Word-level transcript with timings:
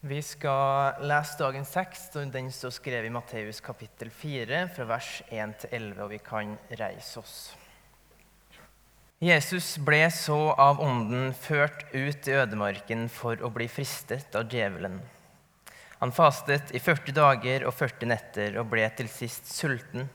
Vi 0.00 0.22
skal 0.24 0.96
lese 1.04 1.36
dagens 1.36 1.74
tekst, 1.74 2.14
og 2.16 2.30
den 2.32 2.46
står 2.48 2.72
skrevet 2.72 3.10
i 3.10 3.12
Matteus 3.12 3.58
kapittel 3.60 4.08
4, 4.08 4.62
fra 4.72 4.86
vers 4.88 5.08
1 5.28 5.50
til 5.60 5.74
11, 5.76 5.98
og 6.00 6.08
vi 6.14 6.18
kan 6.24 6.54
reise 6.80 7.20
oss. 7.20 7.34
Jesus 9.20 9.74
ble 9.84 9.98
så 10.08 10.38
av 10.56 10.80
ånden 10.80 11.34
ført 11.36 11.84
ut 11.92 12.30
i 12.30 12.32
ødemarken 12.32 13.10
for 13.12 13.44
å 13.44 13.50
bli 13.52 13.66
fristet 13.68 14.38
av 14.40 14.48
djevelen. 14.48 14.96
Han 16.00 16.16
fastet 16.16 16.72
i 16.72 16.80
40 16.80 17.18
dager 17.20 17.68
og 17.68 17.76
40 17.76 18.08
netter 18.08 18.56
og 18.56 18.72
ble 18.72 18.88
til 18.96 19.12
sist 19.12 19.52
sulten. 19.52 20.08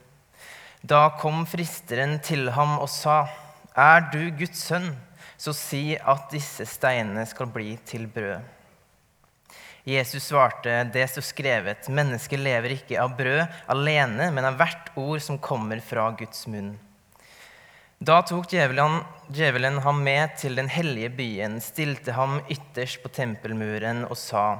Da 0.82 1.12
kom 1.22 1.46
fristeren 1.46 2.18
til 2.26 2.50
ham 2.58 2.74
og 2.80 2.90
sa, 2.90 3.28
Er 3.70 4.10
du 4.10 4.34
Guds 4.34 4.66
sønn, 4.66 4.90
så 5.38 5.54
si 5.54 5.94
at 5.94 6.26
disse 6.34 6.66
steinene 6.66 7.22
skal 7.30 7.54
bli 7.54 7.78
til 7.86 8.10
brød. 8.10 8.55
Jesus 9.86 10.24
svarte, 10.24 10.84
det 10.92 11.04
står 11.06 11.22
skrevet, 11.22 11.86
mennesket 11.94 12.40
lever 12.42 12.72
ikke 12.74 12.96
av 12.98 13.12
brød 13.14 13.44
alene, 13.70 14.32
men 14.34 14.48
av 14.48 14.56
hvert 14.58 14.88
ord 14.98 15.22
som 15.22 15.38
kommer 15.38 15.78
fra 15.78 16.08
Guds 16.18 16.40
munn. 16.50 16.72
Da 18.02 18.16
tok 18.26 18.50
djevelen, 18.50 18.98
djevelen 19.30 19.78
ham 19.86 20.02
med 20.02 20.34
til 20.42 20.58
den 20.58 20.66
hellige 20.74 21.12
byen, 21.14 21.60
stilte 21.62 22.16
ham 22.18 22.40
ytterst 22.50 22.98
på 23.04 23.14
tempelmuren 23.14 24.02
og 24.10 24.18
sa, 24.18 24.58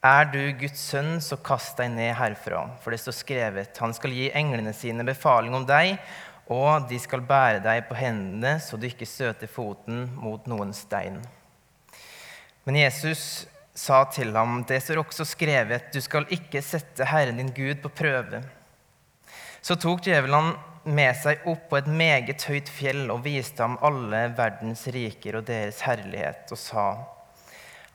Er 0.00 0.32
du 0.32 0.40
Guds 0.56 0.80
sønn, 0.80 1.20
så 1.20 1.36
kast 1.36 1.76
deg 1.76 1.92
ned 1.92 2.16
herfra, 2.16 2.64
for 2.80 2.96
det 2.96 3.04
står 3.04 3.20
skrevet, 3.20 3.76
han 3.84 3.92
skal 3.92 4.16
gi 4.16 4.32
englene 4.32 4.72
sine 4.72 5.04
befaling 5.04 5.60
om 5.60 5.68
deg, 5.68 5.98
og 6.48 6.88
de 6.88 6.96
skal 7.04 7.20
bære 7.20 7.60
deg 7.68 7.84
på 7.84 8.00
hendene, 8.00 8.56
så 8.64 8.80
du 8.80 8.88
ikke 8.88 9.04
støter 9.04 9.44
foten 9.60 10.06
mot 10.16 10.48
noen 10.48 10.72
stein. 10.72 11.20
Men 12.64 12.80
Jesus 12.80 13.44
sa 13.74 14.04
til 14.14 14.30
ham, 14.36 14.62
det 14.68 14.78
står 14.82 15.02
også 15.02 15.26
skrevet, 15.26 15.90
du 15.92 16.00
skal 16.02 16.28
ikke 16.32 16.62
sette 16.62 17.06
Herren 17.10 17.40
din 17.40 17.50
Gud 17.54 17.82
på 17.82 17.90
prøve. 17.90 18.42
Så 19.64 19.76
tok 19.80 20.04
djevelen 20.06 20.52
med 20.84 21.16
seg 21.16 21.46
opp 21.48 21.66
på 21.70 21.78
et 21.80 21.88
meget 21.88 22.44
høyt 22.46 22.68
fjell 22.70 23.08
og 23.10 23.24
viste 23.24 23.64
ham 23.64 23.78
alle 23.84 24.28
verdens 24.36 24.84
riker 24.94 25.40
og 25.40 25.48
deres 25.48 25.82
herlighet, 25.86 26.46
og 26.52 26.60
sa, 26.60 26.86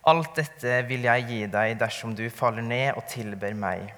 Alt 0.10 0.38
dette 0.40 0.80
vil 0.88 1.04
jeg 1.06 1.26
gi 1.28 1.40
deg 1.52 1.76
dersom 1.78 2.16
du 2.18 2.24
faller 2.34 2.66
ned 2.66 2.98
og 2.98 3.04
tilber 3.12 3.54
meg. 3.54 3.92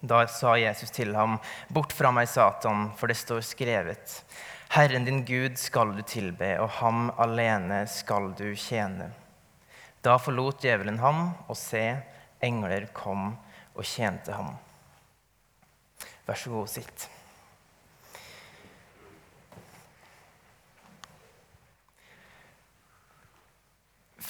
Da 0.00 0.22
sa 0.30 0.54
Jesus 0.60 0.92
til 0.94 1.16
ham, 1.16 1.38
Bort 1.68 1.92
fra 1.92 2.12
meg, 2.14 2.28
Satan, 2.28 2.90
for 2.96 3.10
det 3.10 3.18
står 3.18 3.42
skrevet, 3.44 4.20
Herren 4.70 5.08
din 5.08 5.24
Gud 5.26 5.58
skal 5.58 5.96
du 5.96 6.04
tilbe, 6.06 6.54
og 6.62 6.70
ham 6.78 7.08
alene 7.18 7.82
skal 7.90 8.30
du 8.38 8.52
tjene. 8.54 9.10
Da 10.00 10.16
forlot 10.16 10.62
djevelen 10.64 10.98
ham, 11.02 11.30
og 11.48 11.56
se, 11.60 11.84
engler 12.40 12.88
kom 12.96 13.34
og 13.76 13.84
tjente 13.84 14.32
ham. 14.32 14.54
Vær 16.24 16.38
så 16.40 16.52
god, 16.52 16.70
sitt. 16.72 17.08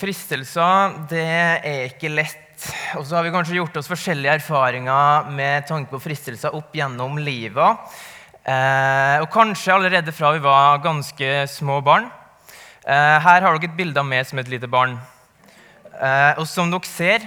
Fristelser, 0.01 0.97
det 1.11 1.27
er 1.29 1.85
ikke 1.91 2.11
lett. 2.11 2.65
Og 2.99 3.05
så 3.07 3.19
har 3.19 3.25
vi 3.27 3.33
kanskje 3.35 3.59
gjort 3.61 3.77
oss 3.79 3.89
forskjellige 3.91 4.41
erfaringer 4.41 5.29
med 5.37 5.69
tanke 5.69 5.93
på 5.93 6.01
fristelser 6.03 6.57
opp 6.57 6.75
gjennom 6.77 7.21
livet. 7.21 7.95
Eh, 8.41 9.17
og 9.21 9.29
kanskje 9.33 9.77
allerede 9.77 10.15
fra 10.17 10.33
vi 10.35 10.43
var 10.43 10.83
ganske 10.83 11.31
små 11.53 11.79
barn. 11.85 12.09
Eh, 12.83 13.17
her 13.23 13.45
har 13.45 13.55
dere 13.55 13.69
et 13.69 13.77
bilde 13.77 14.01
av 14.01 14.09
meg 14.09 14.27
som 14.27 14.41
et 14.41 14.51
lite 14.51 14.71
barn. 14.73 14.97
Eh, 16.01 16.39
og 16.41 16.47
som 16.49 16.71
dere 16.73 16.89
ser, 16.89 17.27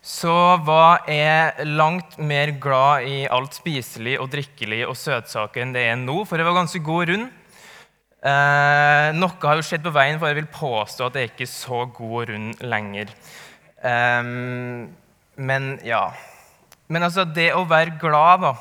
så 0.00 0.56
var 0.64 1.04
jeg 1.10 1.66
langt 1.68 2.16
mer 2.16 2.54
glad 2.62 3.08
i 3.08 3.18
alt 3.28 3.58
spiselig 3.58 4.14
og 4.22 4.30
drikkelig 4.32 4.84
og 4.86 4.96
søtsaker 4.96 5.64
enn 5.64 5.74
det 5.74 5.82
er 5.90 5.98
nå, 6.00 6.22
for 6.24 6.40
jeg 6.40 6.48
var 6.48 6.56
ganske 6.56 6.80
god 6.86 7.12
rund. 7.12 7.26
Eh, 8.18 9.08
noe 9.14 9.42
har 9.44 9.58
jo 9.58 9.66
skjedd 9.66 9.84
på 9.84 9.92
veien, 9.94 10.16
for 10.18 10.30
jeg 10.30 10.40
vil 10.40 10.48
påstå 10.54 11.10
at 11.10 11.18
jeg 11.18 11.32
ikke 11.32 11.44
er 11.44 11.52
så 11.52 11.82
god 11.98 12.32
rund 12.32 12.64
lenger. 12.64 13.12
Eh, 13.84 14.32
men 15.38 15.68
ja. 15.86 16.02
Men 16.88 17.04
altså, 17.04 17.26
det 17.28 17.50
å 17.52 17.66
være 17.68 17.98
glad 18.00 18.46
da, 18.46 18.56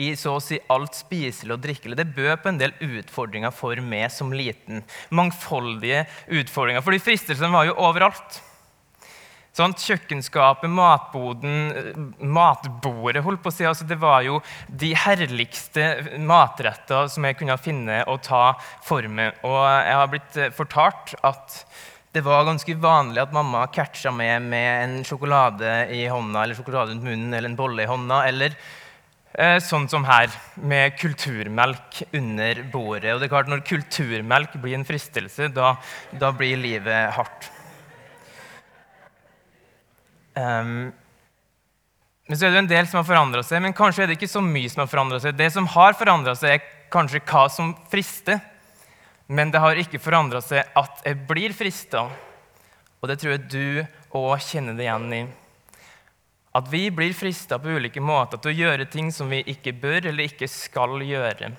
i 0.00 0.10
så 0.18 0.34
å 0.36 0.42
si 0.44 0.58
alt 0.72 0.96
spiselig 0.96 1.54
og 1.54 1.62
drikkelig, 1.64 1.96
det 1.96 2.08
bød 2.16 2.42
på 2.42 2.50
en 2.50 2.58
del 2.60 2.74
utfordringer 2.84 3.52
for 3.54 3.80
meg 3.84 4.10
som 4.12 4.32
liten. 4.32 4.82
Mangfoldige 5.14 6.04
utfordringer. 6.40 6.84
Fordi 6.84 7.00
fristelsene 7.04 7.52
var 7.52 7.68
jo 7.68 7.78
overalt. 7.80 8.40
Sånn, 9.56 9.72
kjøkkenskapet, 9.72 10.68
matboden, 10.68 12.10
matbordet 12.20 13.22
holdt 13.24 13.40
på 13.40 13.48
å 13.48 13.54
si, 13.54 13.64
altså 13.64 13.86
Det 13.88 13.96
var 13.96 14.20
jo 14.26 14.42
de 14.68 14.90
herligste 15.00 15.86
matretter 16.20 17.08
som 17.08 17.24
jeg 17.24 17.38
kunne 17.38 17.56
finne 17.56 18.02
og 18.04 18.20
ta 18.26 18.50
for 18.84 19.06
meg. 19.08 19.38
Og 19.48 19.62
jeg 19.64 19.96
har 19.96 20.10
blitt 20.12 20.36
eh, 20.42 20.52
fortalt 20.52 21.14
at 21.24 21.62
det 22.12 22.24
var 22.24 22.44
ganske 22.48 22.76
vanlig 22.80 23.24
at 23.24 23.32
mamma 23.32 23.64
catcha 23.72 24.12
meg 24.12 24.44
med 24.44 24.84
en 24.84 25.00
sjokolade 25.08 25.72
i 25.92 26.04
hånda, 26.04 26.44
eller 26.44 26.60
sjokolade 26.60 26.92
rundt 26.92 27.08
munnen, 27.08 27.32
eller 27.32 27.48
en 27.48 27.56
bolle 27.56 27.84
i 27.84 27.88
hånda, 27.88 28.22
eller 28.28 28.52
eh, 29.40 29.56
sånn 29.64 29.88
som 29.88 30.04
her, 30.08 30.28
med 30.60 31.00
kulturmelk 31.00 32.02
under 32.12 32.60
bordet. 32.72 33.14
Og 33.14 33.24
det 33.24 33.30
er 33.30 33.34
klart, 33.38 33.48
Når 33.52 33.64
kulturmelk 33.72 34.60
blir 34.60 34.76
en 34.76 34.88
fristelse, 34.88 35.48
da, 35.48 35.78
da 36.12 36.32
blir 36.36 36.60
livet 36.60 37.16
hardt. 37.16 37.54
Um, 40.36 40.92
men 42.26 42.38
så 42.38 42.48
er 42.48 42.56
det 42.56 42.62
en 42.64 42.70
del 42.70 42.88
som 42.90 43.00
har 43.00 43.06
forandra 43.08 43.42
seg, 43.46 43.62
men 43.62 43.74
kanskje 43.76 44.04
er 44.04 44.10
det 44.10 44.18
ikke 44.18 44.30
så 44.30 44.42
mye 44.42 44.70
som 44.70 44.82
har 44.82 44.90
forandra 44.90 45.20
seg. 45.22 45.36
Det 45.38 45.48
som 45.54 45.68
har 45.76 45.94
forandra 45.98 46.34
seg, 46.38 46.56
er 46.56 46.90
kanskje 46.92 47.22
hva 47.26 47.46
som 47.52 47.72
frister, 47.90 48.40
men 49.26 49.50
det 49.54 49.62
har 49.62 49.78
ikke 49.78 50.02
forandra 50.02 50.42
seg 50.42 50.66
at 50.78 51.02
jeg 51.06 51.20
blir 51.28 51.54
frista. 51.54 52.06
Og 52.98 53.10
det 53.10 53.18
tror 53.20 53.36
jeg 53.36 53.46
du 53.50 54.18
òg 54.18 54.42
kjenner 54.42 54.74
det 54.74 54.86
igjen 54.86 55.12
i. 55.14 55.22
At 56.56 56.70
vi 56.72 56.86
blir 56.94 57.14
frista 57.14 57.58
på 57.60 57.76
ulike 57.76 58.02
måter 58.02 58.40
til 58.40 58.52
å 58.52 58.58
gjøre 58.64 58.88
ting 58.90 59.12
som 59.14 59.30
vi 59.30 59.42
ikke 59.52 59.74
bør 59.76 60.08
eller 60.10 60.26
ikke 60.26 60.48
skal 60.50 60.98
gjøre. 61.04 61.52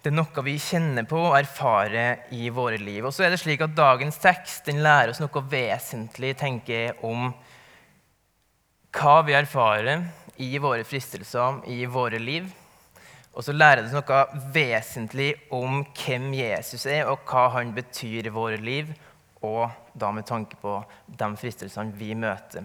Det 0.00 0.08
er 0.08 0.16
noe 0.16 0.42
vi 0.46 0.54
kjenner 0.56 1.04
på 1.04 1.18
og 1.26 1.34
erfarer 1.36 2.22
i 2.32 2.46
våre 2.56 2.78
liv. 2.80 3.04
Og 3.04 3.12
så 3.12 3.26
er 3.26 3.34
det 3.34 3.40
slik 3.42 3.60
at 3.60 3.74
Dagens 3.76 4.16
tekst 4.22 4.64
den 4.70 4.80
lærer 4.80 5.12
oss 5.12 5.20
noe 5.20 5.42
vesentlig 5.52 6.32
tenker 6.40 6.72
jeg, 6.72 6.94
om 7.04 7.28
hva 8.96 9.18
vi 9.26 9.36
erfarer 9.36 10.06
i 10.40 10.54
våre 10.56 10.86
fristelser, 10.88 11.60
i 11.68 11.84
våre 11.84 12.16
liv. 12.16 12.48
Og 13.36 13.44
så 13.44 13.52
lærer 13.52 13.84
det 13.84 13.92
oss 13.92 13.98
noe 14.00 14.48
vesentlig 14.56 15.34
om 15.52 15.82
hvem 15.92 16.32
Jesus 16.38 16.88
er, 16.88 17.04
og 17.12 17.28
hva 17.28 17.50
han 17.58 17.76
betyr 17.76 18.30
i 18.30 18.32
våre 18.34 18.56
liv, 18.56 18.88
og 19.44 19.68
da 19.92 20.08
med 20.16 20.24
tanke 20.28 20.56
på 20.64 20.78
de 21.06 21.32
fristelsene 21.36 21.92
vi 22.00 22.14
møter. 22.16 22.64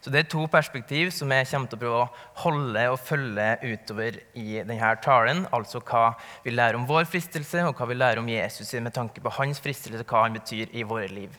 Så 0.00 0.10
Det 0.10 0.18
er 0.20 0.30
to 0.30 0.46
perspektiv 0.46 1.10
som 1.14 1.32
jeg 1.34 1.48
kommer 1.50 1.68
til 1.68 1.78
å 1.78 1.82
prøve 1.82 2.02
å 2.02 2.10
holde 2.44 2.84
og 2.92 3.00
følge 3.02 3.48
utover 3.64 4.20
i 4.38 4.62
denne 4.62 4.94
talen. 5.04 5.44
Altså 5.52 5.80
hva 5.80 6.14
vi 6.44 6.54
lærer 6.54 6.78
om 6.78 6.86
vår 6.88 7.08
fristelse, 7.10 7.64
og 7.66 7.76
hva 7.76 7.88
vi 7.90 7.98
lærer 7.98 8.22
om 8.22 8.30
Jesus 8.30 8.72
med 8.78 8.94
tanke 8.94 9.20
på 9.20 9.34
hans 9.38 9.60
fristelse, 9.60 10.06
hva 10.06 10.24
han 10.24 10.38
betyr 10.38 10.72
i 10.72 10.86
våre 10.86 11.10
liv. 11.12 11.34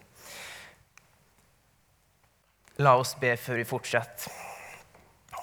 La 2.80 2.96
oss 2.96 3.16
be 3.20 3.34
før 3.36 3.60
vi 3.60 3.68
fortsetter. 3.68 4.32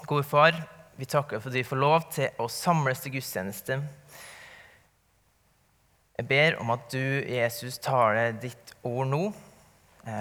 Gode 0.07 0.25
far, 0.25 0.57
vi 0.97 1.05
takker 1.05 1.41
for 1.41 1.51
at 1.51 1.59
vi 1.59 1.67
får 1.67 1.81
lov 1.83 2.05
til 2.15 2.39
å 2.41 2.47
samles 2.49 3.03
til 3.03 3.17
gudstjeneste. 3.17 3.81
Jeg 6.17 6.29
ber 6.31 6.57
om 6.63 6.71
at 6.73 6.87
du, 6.95 7.03
Jesus, 7.29 7.77
taler 7.83 8.39
ditt 8.41 8.73
ord 8.87 9.11
nå. 9.11 9.23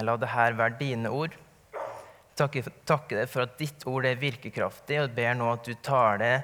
La 0.04 0.16
det 0.20 0.28
her 0.34 0.58
være 0.58 0.76
dine 0.80 1.12
ord 1.14 1.36
takke, 2.36 2.62
takker 2.88 3.22
deg 3.22 3.30
for 3.32 3.46
at 3.46 3.56
ditt 3.60 3.86
ord 3.88 4.06
er 4.08 4.20
virkekraftig, 4.20 5.00
og 5.02 5.14
ber 5.16 5.36
nå 5.38 5.50
at 5.54 5.66
du 5.66 5.74
tar 5.84 6.20
det 6.22 6.34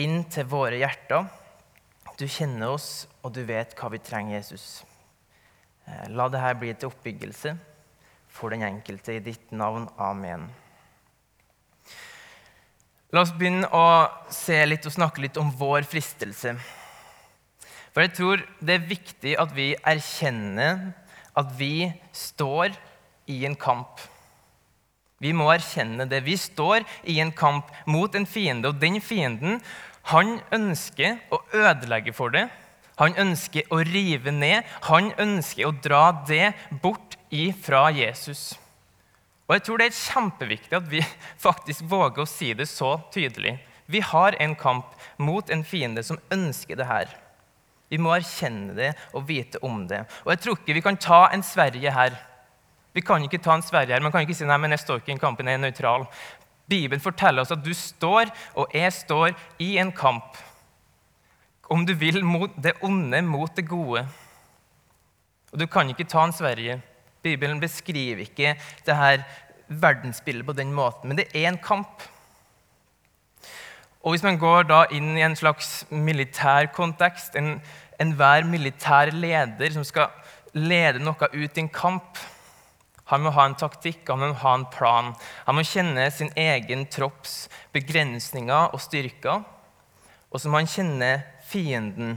inn 0.00 0.24
til 0.32 0.48
våre 0.50 0.80
hjerter. 0.80 1.28
Du 2.16 2.24
kjenner 2.24 2.72
oss, 2.72 3.06
og 3.22 3.34
du 3.36 3.42
vet 3.44 3.74
hva 3.76 3.90
vi 3.92 4.00
trenger, 4.00 4.38
Jesus. 4.38 4.84
Eh, 5.86 6.06
la 6.16 6.28
dette 6.32 6.54
bli 6.60 6.72
til 6.74 6.90
oppbyggelse 6.90 7.56
for 8.36 8.52
den 8.52 8.64
enkelte 8.66 9.16
i 9.16 9.24
ditt 9.24 9.52
navn. 9.52 9.88
Amen. 10.00 10.48
La 13.14 13.22
oss 13.22 13.32
begynne 13.36 13.68
å 13.72 13.86
se 14.34 14.58
litt 14.66 14.86
og 14.88 14.96
snakke 14.96 15.22
litt 15.24 15.38
om 15.40 15.52
vår 15.56 15.86
fristelse. 15.88 16.56
For 17.94 18.04
jeg 18.04 18.12
tror 18.16 18.42
det 18.60 18.74
er 18.74 18.90
viktig 18.90 19.36
at 19.40 19.54
vi 19.56 19.70
erkjenner 19.78 20.90
at 21.36 21.52
vi 21.56 21.88
står 22.16 22.74
i 23.32 23.38
en 23.48 23.56
kamp. 23.56 24.00
Vi 25.22 25.32
må 25.32 25.48
erkjenne 25.52 26.04
det. 26.08 26.22
Vi 26.26 26.36
står 26.36 26.84
i 27.08 27.18
en 27.24 27.32
kamp 27.32 27.70
mot 27.88 28.14
en 28.14 28.28
fiende, 28.28 28.68
og 28.68 28.80
den 28.82 29.00
fienden 29.00 29.60
han 30.12 30.36
ønsker 30.54 31.18
å 31.34 31.40
ødelegge 31.56 32.12
for 32.14 32.34
det. 32.34 32.46
Han 33.00 33.16
ønsker 33.20 33.66
å 33.72 33.82
rive 33.84 34.32
ned. 34.32 34.64
Han 34.88 35.10
ønsker 35.20 35.68
å 35.68 35.74
dra 35.84 36.04
det 36.28 36.52
bort 36.82 37.16
ifra 37.34 37.88
Jesus. 37.92 38.54
Og 39.46 39.56
jeg 39.56 39.64
tror 39.66 39.80
det 39.80 39.88
er 39.90 39.98
kjempeviktig 39.98 40.78
at 40.78 40.88
vi 40.90 41.02
faktisk 41.46 41.86
våger 41.90 42.24
å 42.24 42.30
si 42.30 42.52
det 42.56 42.68
så 42.70 42.96
tydelig. 43.14 43.56
Vi 43.86 44.02
har 44.02 44.36
en 44.42 44.56
kamp 44.58 44.94
mot 45.22 45.50
en 45.50 45.62
fiende 45.64 46.02
som 46.06 46.18
ønsker 46.34 46.78
det 46.78 46.88
her. 46.88 47.12
Vi 47.88 48.00
må 48.02 48.16
erkjenne 48.16 48.74
det 48.74 48.94
og 49.14 49.28
vite 49.28 49.60
om 49.62 49.84
det. 49.86 50.02
Og 50.24 50.32
jeg 50.34 50.42
tror 50.42 50.58
ikke 50.58 50.74
vi 50.74 50.82
kan 50.82 50.98
ta 50.98 51.26
en 51.30 51.44
Sverige 51.46 51.92
her. 51.94 52.16
Vi 52.96 53.04
kan 53.04 53.20
ikke 53.26 53.42
ta 53.44 53.52
en 53.52 53.64
Sverige 53.64 53.92
her, 53.92 54.00
Man 54.00 54.12
kan 54.12 54.24
ikke 54.24 54.34
si 54.34 54.46
nei, 54.48 54.56
men 54.56 54.72
jeg 54.72 54.80
står 54.80 55.02
ikke 55.02 55.12
i 55.12 55.16
en 55.18 55.20
kamp, 55.20 55.40
jeg 55.40 55.52
er 55.52 55.60
nøytral. 55.60 56.06
Bibelen 56.66 57.02
forteller 57.02 57.44
oss 57.44 57.52
at 57.52 57.64
du 57.64 57.74
står, 57.76 58.30
og 58.56 58.72
jeg 58.74 58.92
står, 58.92 59.34
i 59.60 59.76
en 59.78 59.92
kamp. 59.92 60.38
Om 61.68 61.84
du 61.86 61.92
vil, 61.94 62.24
mot 62.24 62.50
det 62.62 62.72
onde 62.82 63.20
mot 63.22 63.52
det 63.56 63.66
gode. 63.68 64.06
Og 65.52 65.60
du 65.60 65.66
kan 65.66 65.90
ikke 65.92 66.06
ta 66.08 66.24
en 66.24 66.32
Sverige. 66.32 66.80
Bibelen 67.22 67.60
beskriver 67.60 68.22
ikke 68.24 68.54
det 68.86 68.96
her 68.96 69.24
verdensbildet 69.68 70.46
på 70.46 70.54
den 70.56 70.72
måten, 70.72 71.08
men 71.08 71.18
det 71.18 71.26
er 71.34 71.48
en 71.50 71.58
kamp. 71.58 72.02
Og 74.00 74.14
Hvis 74.14 74.22
man 74.22 74.38
går 74.38 74.62
da 74.70 74.84
inn 74.94 75.16
i 75.18 75.24
en 75.26 75.36
slags 75.36 75.84
militær 75.90 76.70
kontekst, 76.72 77.36
enhver 77.36 78.44
en 78.44 78.50
militær 78.50 79.10
leder 79.12 79.74
som 79.74 79.84
skal 79.84 80.08
lede 80.54 81.02
noe 81.02 81.28
ut 81.34 81.58
i 81.58 81.60
en 81.60 81.68
kamp, 81.68 82.22
han 83.10 83.22
må 83.22 83.30
ha 83.36 83.44
en 83.46 83.58
taktikk 83.58 84.08
han 84.10 84.22
må 84.22 84.32
ha 84.42 84.54
en 84.58 84.66
plan. 84.72 85.12
Han 85.46 85.58
må 85.58 85.62
kjenne 85.66 86.08
sin 86.10 86.32
egen 86.34 86.86
tropps 86.90 87.46
begrensninger 87.74 88.74
og 88.74 88.82
styrker. 88.82 89.44
Og 90.30 90.42
så 90.42 90.50
må 90.50 90.58
han 90.58 90.70
kjenne 90.70 91.10
fienden 91.46 92.16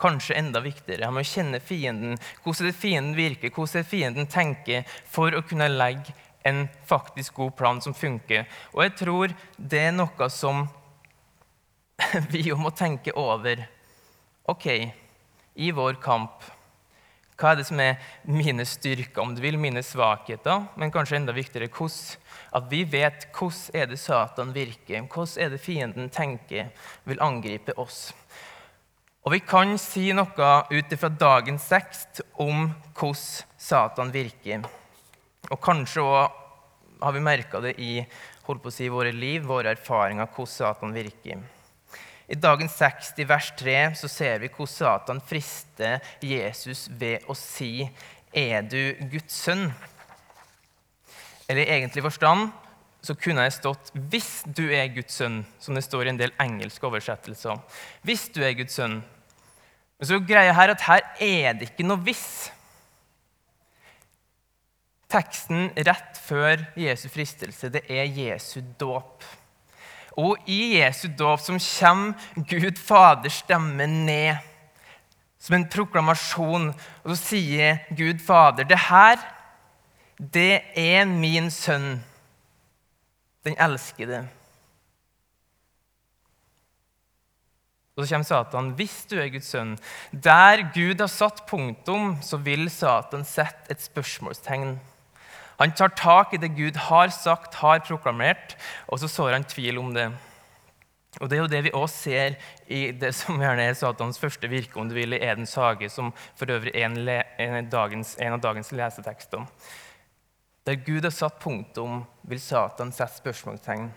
kanskje 0.00 0.38
enda 0.40 0.62
viktigere. 0.64 1.04
Han 1.06 1.18
må 1.18 1.24
kjenne 1.28 1.60
fienden, 1.60 2.16
hvordan 2.42 2.70
det 2.70 2.78
fienden 2.80 3.16
virker, 3.18 3.52
hvordan 3.52 3.82
det 3.82 3.90
fienden 3.90 4.30
tenker, 4.30 4.88
for 5.04 5.36
å 5.36 5.44
kunne 5.46 5.68
legge 5.70 6.16
en 6.44 6.66
faktisk 6.88 7.36
god 7.38 7.54
plan 7.56 7.80
som 7.84 7.94
funker. 7.96 8.48
Og 8.72 8.82
jeg 8.84 8.96
tror 9.00 9.36
det 9.56 9.84
er 9.88 9.94
noe 9.94 10.28
som 10.32 10.66
vi 12.32 12.48
jo 12.48 12.58
må 12.60 12.72
tenke 12.76 13.14
over. 13.16 13.64
OK, 14.50 14.66
i 15.54 15.70
vår 15.72 16.00
kamp, 16.04 16.42
hva 17.34 17.50
er 17.50 17.58
det 17.58 17.66
som 17.66 17.80
er 17.82 17.96
mine 18.30 18.62
styrker, 18.68 19.22
om 19.24 19.32
du 19.34 19.40
vil, 19.42 19.56
mine 19.58 19.82
svakheter? 19.82 20.68
Men 20.78 20.92
kanskje 20.94 21.18
enda 21.18 21.34
viktigere 21.34 21.70
hvordan, 21.72 22.20
at 22.54 22.68
vi 22.70 22.84
vet 22.86 23.26
hvordan 23.34 23.80
er 23.80 23.88
det 23.90 23.98
Satan 23.98 24.52
virker, 24.54 25.08
hvordan 25.08 25.42
er 25.42 25.50
det 25.50 25.62
fienden 25.62 26.12
tenker, 26.14 26.70
vil 27.04 27.22
angripe 27.24 27.74
oss. 27.80 28.12
Og 29.24 29.32
vi 29.32 29.40
kan 29.40 29.74
si 29.80 30.12
noe 30.12 30.52
ut 30.68 30.94
fra 31.00 31.10
dagens 31.10 31.66
tekst 31.70 32.22
om 32.44 32.68
hvordan 32.94 33.50
Satan 33.58 34.12
virker. 34.14 34.66
Og 35.50 35.60
kanskje 35.64 36.04
òg 36.04 36.40
har 37.00 37.12
vi 37.16 37.24
merka 37.24 37.60
det 37.64 37.74
i 37.82 37.96
holdt 38.44 38.62
på 38.62 38.70
å 38.70 38.74
si, 38.74 38.88
våre 38.92 39.12
liv, 39.12 39.42
våre 39.48 39.72
erfaringer, 39.74 40.28
hvordan 40.28 40.52
Satan 40.52 40.94
virker. 40.94 41.42
I 42.28 42.34
dagens 42.40 42.76
tekst, 42.78 43.18
i 43.20 43.26
vers 43.28 43.50
3, 43.58 43.94
så 44.00 44.08
ser 44.08 44.38
vi 44.40 44.48
hvordan 44.48 44.72
Satan 44.72 45.20
frister 45.20 46.00
Jesus 46.24 46.88
ved 46.88 47.26
å 47.28 47.36
si 47.36 47.90
'Er 48.32 48.62
du 48.62 48.94
Guds 49.10 49.34
sønn?' 49.44 49.72
Eller 51.48 51.62
i 51.62 51.76
egentlig 51.76 52.02
forstand 52.02 52.50
så 53.02 53.14
kunne 53.14 53.42
jeg 53.42 53.52
stått 53.52 53.92
'Hvis 53.92 54.44
du 54.56 54.70
er 54.72 54.88
Guds 54.88 55.20
sønn', 55.20 55.44
som 55.60 55.74
det 55.74 55.84
står 55.84 56.06
i 56.06 56.08
en 56.08 56.18
del 56.18 56.32
engelske 56.40 56.86
oversettelser. 56.86 57.60
Hvis 58.02 58.28
du 58.28 58.42
er 58.42 58.54
Guds 58.54 58.72
sønn, 58.72 59.04
men 59.98 60.08
så 60.08 60.18
greia 60.26 60.52
her 60.52 60.70
at 60.70 60.80
her 60.80 61.02
er 61.20 61.52
det 61.52 61.70
ikke 61.70 61.86
noe 61.86 62.00
hvis. 62.02 62.50
Teksten 65.08 65.70
rett 65.76 66.18
før 66.18 66.66
Jesu 66.76 67.08
fristelse 67.08 67.70
det 67.70 67.84
er 67.88 68.04
Jesu 68.04 68.60
dåp. 68.80 69.22
Og 70.16 70.38
i 70.46 70.76
Jesu 70.78 71.08
dåp 71.18 71.42
som 71.42 71.58
kommer 71.58 72.44
Gud 72.48 72.78
Faders 72.78 73.40
stemme 73.42 73.86
ned 73.86 74.36
som 75.44 75.58
en 75.58 75.66
proklamasjon. 75.68 76.70
Og 77.04 77.10
så 77.12 77.18
sier 77.20 77.82
Gud 77.96 78.22
Fader, 78.24 78.64
det 78.68 78.80
her, 78.86 79.20
det 80.18 80.62
er 80.78 81.04
min 81.10 81.50
sønn, 81.52 81.98
den 83.44 83.58
elskede. 83.60 84.22
Og 87.94 88.02
så 88.02 88.14
kommer 88.14 88.26
Satan. 88.26 88.72
Hvis 88.74 89.04
du 89.06 89.18
er 89.20 89.28
Guds 89.30 89.52
sønn 89.52 89.76
Der 90.10 90.64
Gud 90.74 90.98
har 90.98 91.10
satt 91.12 91.44
punktum, 91.46 92.16
så 92.22 92.40
vil 92.42 92.66
Satan 92.72 93.22
sette 93.28 93.70
et 93.70 93.84
spørsmålstegn. 93.84 94.78
Han 95.58 95.74
tar 95.76 95.94
tak 95.94 96.34
i 96.34 96.40
det 96.42 96.54
Gud 96.56 96.76
har 96.88 97.12
sagt, 97.14 97.54
har 97.62 97.82
proklamert, 97.86 98.56
og 98.88 98.98
så 98.98 99.10
sår 99.10 99.36
han 99.36 99.46
tvil 99.46 99.78
om 99.78 99.92
det. 99.94 100.08
Og 101.20 101.30
Det 101.30 101.36
er 101.36 101.42
jo 101.42 101.50
det 101.50 101.62
vi 101.68 101.70
også 101.74 101.96
ser 102.08 102.36
i 102.66 102.90
det 102.90 103.12
som 103.14 103.38
gjerne 103.38 103.68
er 103.68 103.76
Satans 103.78 104.18
første 104.18 104.50
virke, 104.50 104.80
om 104.80 104.88
du 104.88 104.96
vil, 104.96 105.14
i 105.14 105.22
Edens 105.22 105.54
hage, 105.54 105.88
som 105.90 106.10
for 106.34 106.50
øvrig 106.50 106.74
er 106.74 106.88
en, 106.88 106.98
en, 107.38 107.70
dagens, 107.70 108.16
en 108.18 108.34
av 108.34 108.42
dagens 108.42 108.72
lesetekster. 108.74 109.46
Der 110.66 110.80
Gud 110.80 111.04
har 111.04 111.14
satt 111.14 111.38
punktum, 111.38 112.02
vil 112.22 112.40
Satan 112.40 112.90
sette 112.92 113.20
spørsmålstegn. 113.20 113.92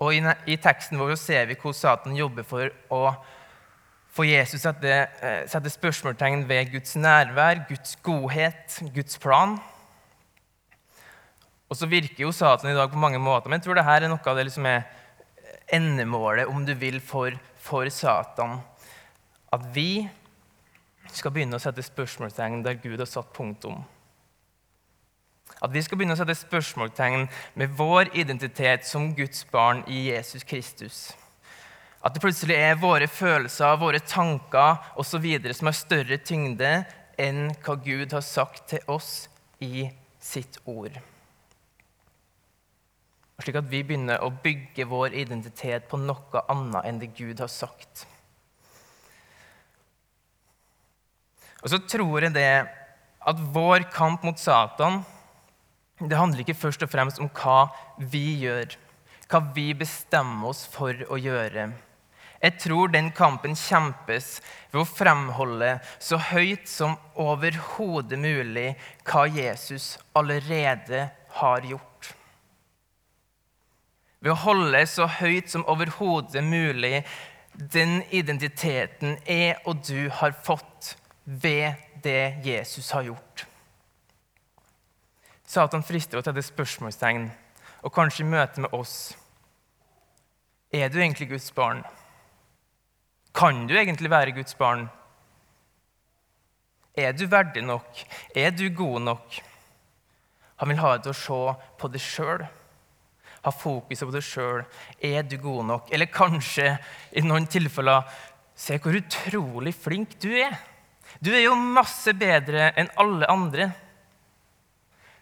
Og 0.00 0.14
i, 0.14 0.22
i, 0.46 0.56
teksten 0.56 0.98
vår 0.98 1.14
ser 1.20 1.46
vi 1.50 1.56
hvordan 1.58 1.78
Satan 1.78 2.16
jobber 2.16 2.46
for 2.48 2.72
å 2.92 3.02
få 4.14 4.26
Jesus 4.28 4.62
setter, 4.62 5.08
setter 5.50 5.72
spørsmålstegn 5.72 6.44
ved 6.48 6.70
Guds 6.72 6.96
nærvær, 6.96 7.64
Guds 7.68 7.96
godhet, 8.02 8.76
Guds 8.94 9.18
plan. 9.18 9.56
Og 11.68 11.76
så 11.76 11.88
virker 11.90 12.22
jo 12.22 12.32
Satan 12.32 12.70
i 12.70 12.76
dag 12.76 12.90
på 12.90 13.00
mange 13.00 13.18
måter, 13.18 13.50
men 13.50 13.58
jeg 13.58 13.66
tror 13.66 13.80
dette 13.80 13.96
er 13.96 14.06
noe 14.06 14.30
av 14.30 14.38
det 14.38 14.44
liksom 14.46 14.68
er 14.70 14.84
endemålet, 15.74 16.46
om 16.46 16.62
du 16.66 16.74
vil, 16.78 17.00
for, 17.02 17.34
for 17.58 17.88
Satan. 17.90 18.60
At 19.52 19.64
vi 19.74 20.04
skal 21.14 21.34
begynne 21.34 21.58
å 21.58 21.62
sette 21.62 21.82
spørsmålstegn 21.82 22.62
der 22.62 22.78
Gud 22.82 23.00
har 23.02 23.10
satt 23.10 23.32
punktum. 23.34 23.82
At 25.62 25.72
vi 25.72 25.82
skal 25.82 25.98
begynne 25.98 26.14
å 26.16 26.20
sette 26.20 26.36
spørsmålstegn 26.36 27.26
med 27.58 27.76
vår 27.78 28.12
identitet 28.14 28.86
som 28.86 29.12
Guds 29.16 29.44
barn 29.50 29.84
i 29.88 30.08
Jesus 30.10 30.44
Kristus. 30.46 31.04
At 32.04 32.12
det 32.12 32.20
plutselig 32.20 32.56
er 32.60 32.76
våre 32.76 33.08
følelser, 33.08 33.78
våre 33.80 34.00
tanker 34.04 34.76
osv. 35.00 35.24
som 35.56 35.70
har 35.70 35.76
større 35.78 36.18
tyngde 36.20 36.72
enn 37.16 37.46
hva 37.64 37.76
Gud 37.80 38.12
har 38.12 38.24
sagt 38.24 38.66
til 38.74 38.84
oss 38.92 39.28
i 39.64 39.88
sitt 40.20 40.58
ord. 40.68 40.98
Slik 43.40 43.56
at 43.58 43.70
vi 43.70 43.80
begynner 43.82 44.20
å 44.22 44.30
bygge 44.44 44.86
vår 44.88 45.16
identitet 45.24 45.88
på 45.88 45.98
noe 45.98 46.44
annet 46.52 46.84
enn 46.86 47.00
det 47.00 47.14
Gud 47.16 47.40
har 47.42 47.50
sagt. 47.50 48.04
Og 51.64 51.72
så 51.72 51.80
tror 51.88 52.26
jeg 52.26 52.36
det 52.36 52.68
at 53.24 53.42
vår 53.56 53.88
kamp 53.94 54.24
mot 54.26 54.38
Satan 54.38 55.00
det 56.02 56.18
handler 56.18 56.42
ikke 56.42 56.58
først 56.58 56.82
og 56.84 56.90
fremst 56.92 57.20
om 57.22 57.30
hva 57.32 57.70
vi 57.96 58.42
gjør, 58.44 58.74
hva 59.30 59.40
vi 59.56 59.70
bestemmer 59.78 60.50
oss 60.50 60.64
for 60.68 60.92
å 61.08 61.16
gjøre. 61.16 61.70
Jeg 62.44 62.58
tror 62.60 62.90
den 62.92 63.08
kampen 63.16 63.54
kjempes 63.56 64.42
ved 64.68 64.82
å 64.82 64.88
fremholde 64.88 65.78
så 66.02 66.18
høyt 66.20 66.68
som 66.68 66.98
overhodet 67.16 68.20
mulig 68.20 68.74
hva 69.08 69.22
Jesus 69.32 69.94
allerede 70.12 71.06
har 71.38 71.64
gjort. 71.64 72.10
Ved 74.20 74.34
å 74.34 74.42
holde 74.44 74.84
så 74.88 75.08
høyt 75.20 75.48
som 75.52 75.64
overhodet 75.72 76.44
mulig 76.44 77.00
den 77.54 78.02
identiteten 78.12 79.16
jeg 79.24 79.56
og 79.64 79.80
du 79.88 80.10
har 80.20 80.36
fått 80.44 80.94
ved 81.24 81.80
det 82.04 82.44
Jesus 82.44 82.92
har 82.92 83.08
gjort. 83.08 83.46
Satan 85.48 85.84
frister 85.86 86.20
å 86.20 86.24
ta 86.24 86.32
det 86.34 86.44
spørsmålstegn, 86.44 87.28
og 87.84 87.92
kanskje 87.92 88.24
i 88.24 88.28
møte 88.28 88.64
med 88.64 88.72
oss 88.76 89.14
Er 90.74 90.88
du 90.90 90.96
egentlig 90.98 91.28
Guds 91.30 91.52
barn? 91.54 91.84
Kan 93.34 93.66
du 93.66 93.74
egentlig 93.74 94.10
være 94.10 94.34
Guds 94.36 94.54
barn? 94.54 94.86
Er 96.94 97.12
du 97.12 97.26
verdig 97.26 97.64
nok? 97.66 98.04
Er 98.36 98.50
du 98.54 98.68
god 98.70 99.00
nok? 99.02 99.40
Han 100.62 100.70
vil 100.70 100.78
ha 100.78 100.92
deg 100.94 101.02
til 101.02 101.14
å 101.14 101.18
se 101.18 101.40
på 101.80 101.90
deg 101.90 102.04
sjøl. 102.04 102.44
Ha 103.44 103.52
fokuset 103.52 104.06
på 104.06 104.14
deg 104.14 104.24
sjøl. 104.24 104.62
Er 105.02 105.26
du 105.26 105.34
god 105.42 105.66
nok? 105.72 105.90
Eller 105.90 106.12
kanskje 106.14 106.76
i 107.12 107.24
noen 107.26 107.50
tilfeller 107.50 108.06
Se 108.54 108.76
hvor 108.78 108.94
utrolig 108.94 109.72
flink 109.74 110.12
du 110.22 110.28
er. 110.38 110.52
Du 111.18 111.32
er 111.34 111.40
jo 111.42 111.56
masse 111.58 112.12
bedre 112.14 112.68
enn 112.78 112.86
alle 113.02 113.26
andre. 113.26 113.66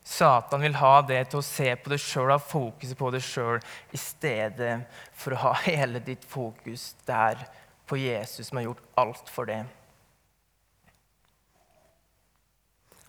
Satan 0.04 0.60
vil 0.60 0.76
ha 0.76 0.98
det 1.06 1.22
til 1.30 1.40
å 1.40 1.46
se 1.46 1.70
på 1.78 1.94
deg 1.94 2.02
sjøl, 2.02 2.34
ha 2.34 2.36
fokuset 2.36 2.98
på 2.98 3.08
deg 3.14 3.24
sjøl, 3.24 3.62
i 3.94 4.00
stedet 4.00 4.74
for 5.16 5.32
å 5.32 5.42
ha 5.46 5.52
hele 5.64 6.02
ditt 6.04 6.26
fokus 6.28 6.90
der 7.08 7.40
på 7.86 7.98
Jesus, 8.00 8.48
som 8.48 8.58
har 8.58 8.68
gjort 8.70 8.84
alt 8.94 9.28
for 9.28 9.48
det. 9.50 9.62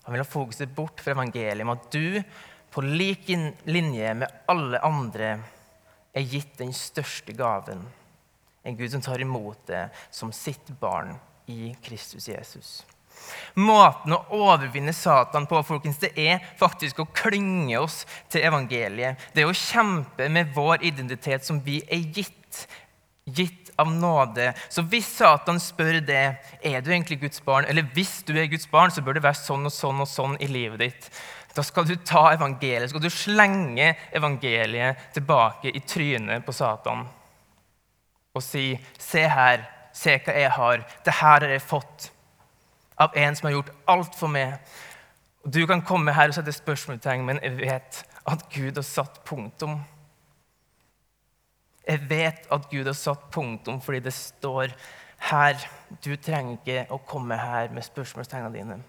Han 0.04 0.14
vil 0.14 0.24
ha 0.24 0.28
fokuset 0.28 0.76
bort 0.76 1.02
fra 1.02 1.16
evangeliet 1.16 1.64
om 1.64 1.74
at 1.76 1.92
du, 1.92 2.22
på 2.74 2.82
lik 2.84 3.30
linje 3.70 4.14
med 4.20 4.42
alle 4.52 4.82
andre, 4.84 5.36
er 6.14 6.26
gitt 6.28 6.58
den 6.60 6.74
største 6.76 7.34
gaven. 7.38 7.86
En 8.64 8.78
Gud 8.78 8.92
som 8.92 9.02
tar 9.02 9.22
imot 9.22 9.68
det 9.68 9.88
som 10.12 10.32
sitt 10.36 10.68
barn 10.80 11.16
i 11.52 11.74
Kristus 11.84 12.28
Jesus. 12.28 12.82
Måten 13.56 14.16
å 14.16 14.22
overvinne 14.34 14.94
Satan 14.96 15.46
på 15.48 15.62
folkens, 15.66 16.00
det 16.02 16.12
er 16.20 16.44
faktisk 16.60 17.00
å 17.04 17.10
klynge 17.16 17.80
oss 17.80 18.02
til 18.32 18.44
evangeliet. 18.48 19.30
Det 19.34 19.44
er 19.44 19.52
å 19.52 19.58
kjempe 19.58 20.28
med 20.32 20.52
vår 20.56 20.84
identitet 20.90 21.46
som 21.46 21.62
vi 21.64 21.80
er 21.88 22.04
gitt. 22.16 22.66
Gitt 23.24 23.63
av 23.80 23.92
nåde. 23.92 24.52
Så 24.70 24.84
hvis 24.90 25.08
Satan 25.18 25.60
spør 25.62 26.00
det, 26.06 26.26
er 26.62 26.82
du 26.82 26.92
egentlig 26.92 27.20
Guds 27.22 27.42
barn, 27.46 27.66
eller 27.70 27.88
hvis 27.96 28.22
du 28.28 28.36
er 28.38 28.50
Guds 28.52 28.68
barn, 28.72 28.92
så 28.92 29.02
bør 29.02 29.18
det 29.18 29.26
være 29.26 29.42
sånn 29.42 29.66
og 29.70 29.74
sånn 29.74 30.04
og 30.04 30.10
sånn 30.10 30.38
i 30.44 30.50
livet 30.52 30.84
ditt. 30.84 31.10
Da 31.54 31.62
skal 31.66 31.86
du 31.86 31.96
ta 32.02 32.32
evangeliet, 32.34 32.90
skal 32.90 33.04
du 33.04 33.12
slenge 33.14 33.94
evangeliet 34.16 35.12
tilbake 35.14 35.70
i 35.70 35.84
trynet 35.86 36.46
på 36.46 36.56
Satan 36.56 37.06
og 38.34 38.42
si, 38.42 38.80
'Se 38.98 39.28
her, 39.30 39.70
se 39.94 40.18
hva 40.18 40.34
jeg 40.34 40.52
har. 40.52 40.86
Det 41.06 41.14
her 41.14 41.40
har 41.40 41.50
jeg 41.50 41.62
fått 41.62 42.10
av 42.98 43.12
en 43.16 43.36
som 43.36 43.48
har 43.48 43.54
gjort 43.54 43.72
alt 43.88 44.16
for 44.16 44.28
meg. 44.28 44.58
Du 45.46 45.68
kan 45.68 45.82
komme 45.82 46.14
her 46.14 46.28
og 46.28 46.34
sette 46.34 46.54
spørsmålstegn, 46.56 47.26
men 47.26 47.40
jeg 47.44 47.58
vet 47.58 48.04
at 48.26 48.50
Gud 48.50 48.76
har 48.76 48.88
satt 48.88 49.24
punktum. 49.26 49.82
Jeg 51.84 52.04
vet 52.10 52.48
at 52.54 52.70
Gud 52.72 52.88
har 52.88 52.98
satt 52.98 53.30
punktum 53.34 53.82
fordi 53.84 54.00
det 54.06 54.16
står 54.16 54.74
her. 55.30 55.60
Du 56.04 56.16
trenger 56.16 56.58
ikke 56.58 56.88
å 56.94 57.02
komme 57.08 57.38
her 57.40 57.72
med 57.76 57.86
spørsmålstegnene 57.86 58.56
dine. 58.56 58.80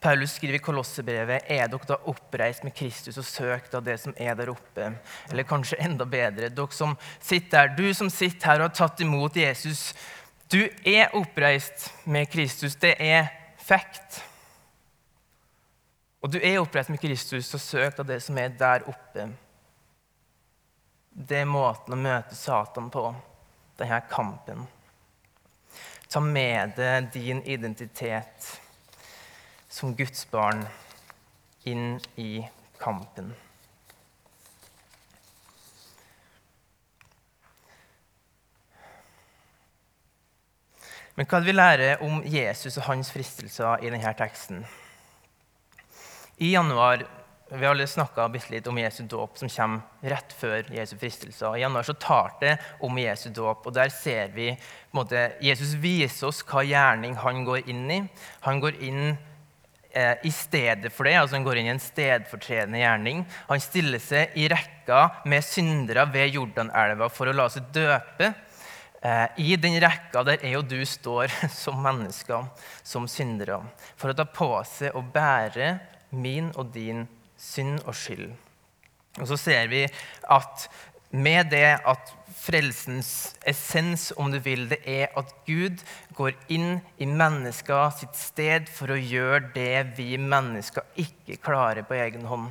Paulus 0.00 0.32
skriver 0.38 0.56
i 0.56 0.62
Kolossebrevet 0.64 1.50
er 1.52 1.66
dere 1.68 1.86
da 1.86 1.98
oppreist 2.08 2.64
med 2.64 2.72
Kristus 2.72 3.18
og 3.20 3.26
søkt 3.28 3.74
av 3.76 3.84
det 3.84 3.98
som 4.00 4.14
er 4.16 4.32
der 4.38 4.48
oppe. 4.48 4.94
Eller 5.28 5.44
kanskje 5.44 5.76
enda 5.84 6.06
bedre, 6.08 6.48
dere 6.48 6.72
som 6.72 6.94
sitter 7.20 7.66
her, 7.66 7.74
du 7.76 7.92
som 7.94 8.08
sitter 8.08 8.48
her 8.48 8.62
og 8.62 8.70
har 8.70 8.78
tatt 8.80 9.04
imot 9.04 9.36
Jesus 9.36 9.90
du 10.50 10.68
er 10.84 11.12
oppreist 11.14 11.92
med 12.04 12.30
Kristus. 12.30 12.74
Det 12.74 12.96
er 12.98 13.28
fact. 13.56 14.24
Og 16.20 16.32
du 16.32 16.40
er 16.42 16.58
oppreist 16.58 16.90
med 16.90 16.98
Kristus 16.98 17.54
og 17.54 17.62
søkt 17.62 18.00
av 18.02 18.08
det 18.08 18.18
som 18.24 18.38
er 18.38 18.50
der 18.58 18.82
oppe. 18.90 19.28
Det 21.20 21.42
er 21.42 21.48
måten 21.48 21.92
å 21.92 22.00
møte 22.00 22.32
Satan 22.32 22.86
på, 22.88 23.02
denne 23.76 23.98
kampen. 24.08 24.62
Ta 26.08 26.22
med 26.24 26.72
deg 26.78 27.10
din 27.12 27.42
identitet 27.44 28.46
som 29.68 29.92
Guds 29.98 30.24
barn 30.32 30.64
inn 31.68 31.98
i 32.16 32.40
kampen. 32.80 33.34
Men 41.20 41.28
hva 41.28 41.44
vi 41.44 41.52
lærer 41.52 42.00
om 42.00 42.24
Jesus 42.24 42.80
og 42.80 42.88
hans 42.88 43.12
fristelser 43.12 43.84
i 43.84 43.92
denne 43.92 44.16
teksten? 44.16 44.64
I 46.40 46.54
januar 46.54 47.04
vi 47.52 47.64
har 47.66 47.74
alle 47.74 47.86
snakka 47.86 48.28
litt 48.50 48.66
om 48.66 48.78
Jesu 48.78 49.02
dåp, 49.02 49.38
som 49.38 49.48
kommer 49.48 49.80
rett 50.00 50.32
før 50.38 50.68
Jesu 50.70 50.96
fristelse. 50.98 51.48
I 51.56 51.64
januar 51.64 51.82
så 51.82 51.94
tar 51.94 52.36
det 52.40 52.52
om 52.80 52.98
Jesu 52.98 53.30
dåp, 53.30 53.66
og 53.66 53.74
der 53.74 53.90
ser 53.90 54.30
vi 54.34 54.52
måte, 54.94 55.32
Jesus 55.42 55.74
viser 55.74 56.28
oss 56.28 56.44
hva 56.46 56.62
gjerning 56.62 57.16
han 57.18 57.42
går 57.44 57.66
inn 57.66 57.90
i. 57.90 57.98
Han 58.46 58.62
går 58.62 58.78
inn 58.86 59.16
eh, 59.90 60.14
i 60.22 60.30
stedet 60.30 60.92
for 60.94 61.10
det, 61.10 61.16
altså 61.18 61.40
han 61.40 61.48
går 61.48 61.58
inn 61.58 61.72
i 61.72 61.74
en 61.74 61.82
stedfortredende 61.82 62.84
gjerning. 62.84 63.26
Han 63.50 63.66
stiller 63.66 63.98
seg 63.98 64.38
i 64.38 64.46
rekka 64.50 65.02
med 65.26 65.42
syndere 65.42 66.06
ved 66.14 66.30
Jordanelva 66.38 67.10
for 67.10 67.30
å 67.30 67.34
la 67.34 67.50
seg 67.50 67.66
døpe. 67.74 68.30
Eh, 69.02 69.26
I 69.42 69.56
den 69.58 69.80
rekka 69.82 70.22
der 70.22 70.46
jeg 70.46 70.62
og 70.62 70.70
du 70.70 70.84
står 70.86 71.34
som 71.64 71.82
mennesker, 71.82 72.46
som 72.86 73.10
syndere, 73.10 73.58
for 73.98 74.14
å 74.14 74.20
ta 74.22 74.30
på 74.30 74.52
seg 74.70 74.94
og 74.94 75.10
bære 75.10 75.80
min 76.14 76.54
og 76.54 76.70
din 76.74 77.08
synd 77.40 77.80
og 77.86 77.96
skyld. 77.96 78.30
Og 79.18 79.26
så 79.30 79.38
ser 79.40 79.70
vi 79.72 79.86
at 80.30 80.66
med 81.10 81.50
det 81.50 81.80
at 81.88 82.12
frelsens 82.40 83.34
essens, 83.46 84.12
om 84.16 84.30
du 84.32 84.38
vil, 84.40 84.68
det 84.70 84.78
er 84.88 85.10
at 85.18 85.32
Gud 85.46 85.82
går 86.16 86.36
inn 86.52 86.78
i 87.02 87.08
mennesker 87.08 87.90
sitt 87.98 88.16
sted 88.16 88.70
for 88.70 88.94
å 88.94 89.00
gjøre 89.00 89.50
det 89.56 89.96
vi 89.98 90.14
mennesker 90.20 90.86
ikke 91.00 91.40
klarer 91.42 91.84
på 91.86 91.98
egen 91.98 92.28
hånd. 92.30 92.48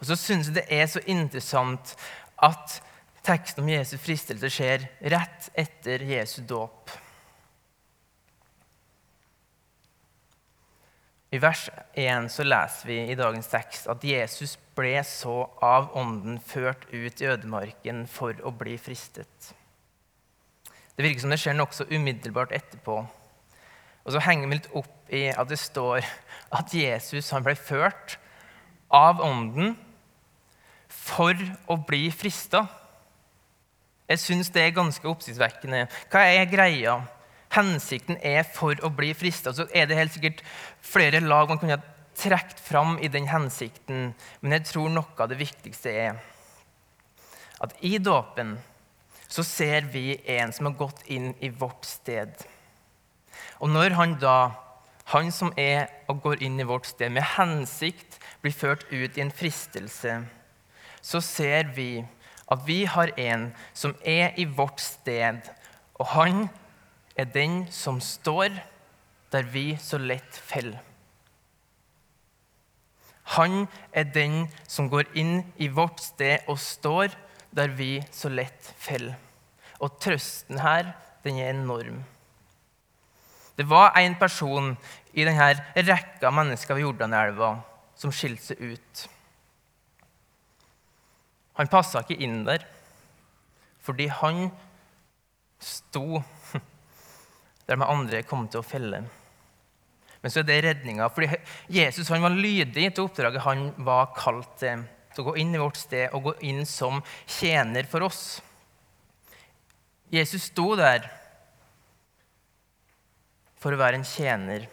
Og 0.00 0.08
så 0.08 0.16
syns 0.18 0.48
jeg 0.48 0.62
det 0.62 0.66
er 0.72 0.88
så 0.90 1.02
interessant 1.10 1.94
at 2.42 2.80
Teksten 3.22 3.62
om 3.62 3.68
Jesu 3.70 3.94
fristelse 4.02 4.48
skjer 4.50 4.88
rett 5.12 5.44
etter 5.54 6.02
Jesu 6.02 6.40
dåp. 6.42 6.90
I 11.32 11.38
vers 11.40 11.70
1 11.96 12.28
så 12.28 12.44
leser 12.44 12.88
vi 12.90 12.98
i 13.08 13.16
dagens 13.16 13.48
tekst 13.48 13.86
at 13.88 14.02
Jesus 14.04 14.58
ble 14.76 14.98
så 15.08 15.46
av 15.64 15.94
Ånden 15.96 16.36
ført 16.44 16.84
ut 16.92 17.22
i 17.22 17.28
ødemarken 17.30 18.04
for 18.10 18.36
å 18.44 18.52
bli 18.52 18.74
fristet. 18.76 19.52
Det 20.92 21.06
virker 21.06 21.24
som 21.24 21.32
det 21.32 21.40
skjer 21.40 21.56
nokså 21.56 21.88
umiddelbart 21.88 22.52
etterpå. 22.52 22.98
Og 24.02 24.12
så 24.12 24.20
henger 24.26 24.50
vi 24.50 24.58
litt 24.58 24.68
opp 24.76 25.14
i 25.14 25.24
at 25.32 25.48
det 25.48 25.60
står 25.62 26.04
at 26.52 26.74
Jesus 26.76 27.32
ble 27.40 27.56
ført 27.56 28.18
av 28.92 29.24
Ånden 29.24 29.72
for 30.92 31.38
å 31.72 31.78
bli 31.80 32.10
frista. 32.12 32.66
Jeg 34.04 34.20
syns 34.20 34.52
det 34.52 34.66
er 34.66 34.76
ganske 34.76 35.08
oppsiktsvekkende. 35.08 35.86
Hva 36.12 36.26
er 36.28 36.50
greia? 36.50 36.98
Hensikten 37.52 38.16
er 38.24 38.46
for 38.48 38.78
å 38.84 38.90
bli 38.92 39.12
frista. 39.16 39.52
Så 39.52 39.66
er 39.74 39.88
det 39.88 39.98
helt 39.98 40.14
sikkert 40.14 40.44
flere 40.80 41.20
lag 41.20 41.50
man 41.50 41.60
kunne 41.60 41.78
ha 41.78 41.92
trukket 42.16 42.60
fram 42.60 42.98
i 43.00 43.08
den 43.08 43.28
hensikten, 43.28 44.12
men 44.40 44.54
jeg 44.58 44.68
tror 44.68 44.90
noe 44.92 45.16
av 45.16 45.30
det 45.30 45.40
viktigste 45.40 45.92
er 45.92 46.20
at 47.62 47.76
i 47.86 47.94
dåpen 48.02 48.56
så 49.32 49.44
ser 49.46 49.86
vi 49.92 50.18
en 50.34 50.52
som 50.52 50.66
har 50.68 50.76
gått 50.76 51.04
inn 51.06 51.30
i 51.40 51.48
vårt 51.48 51.86
sted. 51.88 52.34
Og 53.62 53.70
når 53.70 53.94
han 53.96 54.16
da, 54.20 54.52
han 55.14 55.30
som 55.32 55.52
er 55.56 55.86
og 56.10 56.20
går 56.24 56.42
inn 56.44 56.58
i 56.60 56.66
vårt 56.68 56.90
sted, 56.90 57.12
med 57.14 57.24
hensikt 57.36 58.18
blir 58.42 58.52
ført 58.52 58.84
ut 58.90 59.16
i 59.16 59.22
en 59.24 59.32
fristelse, 59.32 60.18
så 61.02 61.22
ser 61.24 61.70
vi 61.76 62.02
at 62.52 62.66
vi 62.66 62.82
har 62.90 63.14
en 63.16 63.48
som 63.72 63.94
er 64.04 64.34
i 64.36 64.44
vårt 64.44 64.82
sted, 64.82 65.40
og 65.96 66.12
han 66.12 66.44
er 67.16 67.28
den 67.32 67.66
som 67.72 68.00
står 68.00 68.54
der 69.32 69.48
vi 69.52 69.72
så 69.80 69.98
lett 70.00 70.36
faller. 70.36 70.80
Han 73.36 73.66
er 73.92 74.08
den 74.12 74.48
som 74.68 74.90
går 74.92 75.08
inn 75.16 75.38
i 75.56 75.70
vårt 75.72 76.02
sted 76.04 76.44
og 76.50 76.60
står 76.60 77.14
der 77.54 77.72
vi 77.76 77.94
så 78.12 78.28
lett 78.32 78.72
faller. 78.80 79.16
Og 79.82 79.96
trøsten 80.02 80.60
her, 80.62 80.92
den 81.24 81.38
er 81.40 81.52
enorm. 81.52 82.02
Det 83.56 83.64
var 83.68 83.96
en 83.98 84.14
person 84.18 84.72
i 85.12 85.24
denne 85.28 85.52
rekka 85.76 86.30
mennesker 86.32 86.76
ved 86.76 86.86
Jordanelva 86.86 87.54
som 87.98 88.12
skilte 88.14 88.52
seg 88.52 88.62
ut. 88.72 89.02
Han 91.60 91.70
passa 91.72 92.02
ikke 92.02 92.20
inn 92.24 92.42
der 92.48 92.64
fordi 93.82 94.06
han 94.14 94.46
sto 95.62 96.22
der 97.66 97.78
de 97.78 97.88
andre 97.88 98.22
kom 98.26 98.46
til 98.50 98.62
å 98.62 98.66
felle. 98.66 99.02
Men 100.22 100.30
så 100.30 100.42
er 100.42 100.48
det 100.48 100.60
redninga. 100.66 101.08
Fordi 101.10 101.30
Jesus 101.72 102.10
han 102.12 102.22
var 102.24 102.34
lydig 102.34 102.92
til 102.94 103.06
oppdraget 103.06 103.46
han 103.46 103.70
var 103.82 104.12
kalt 104.16 104.54
til. 104.62 104.84
Til 105.12 105.24
å 105.24 105.30
gå 105.30 105.38
inn 105.42 105.54
i 105.54 105.60
vårt 105.60 105.80
sted 105.80 106.14
og 106.14 106.30
gå 106.30 106.36
inn 106.48 106.62
som 106.68 107.02
tjener 107.26 107.88
for 107.90 108.06
oss. 108.06 108.40
Jesus 110.12 110.50
sto 110.50 110.72
der 110.78 111.08
for 113.60 113.74
å 113.74 113.80
være 113.80 114.00
en 114.00 114.06
tjener. 114.06 114.68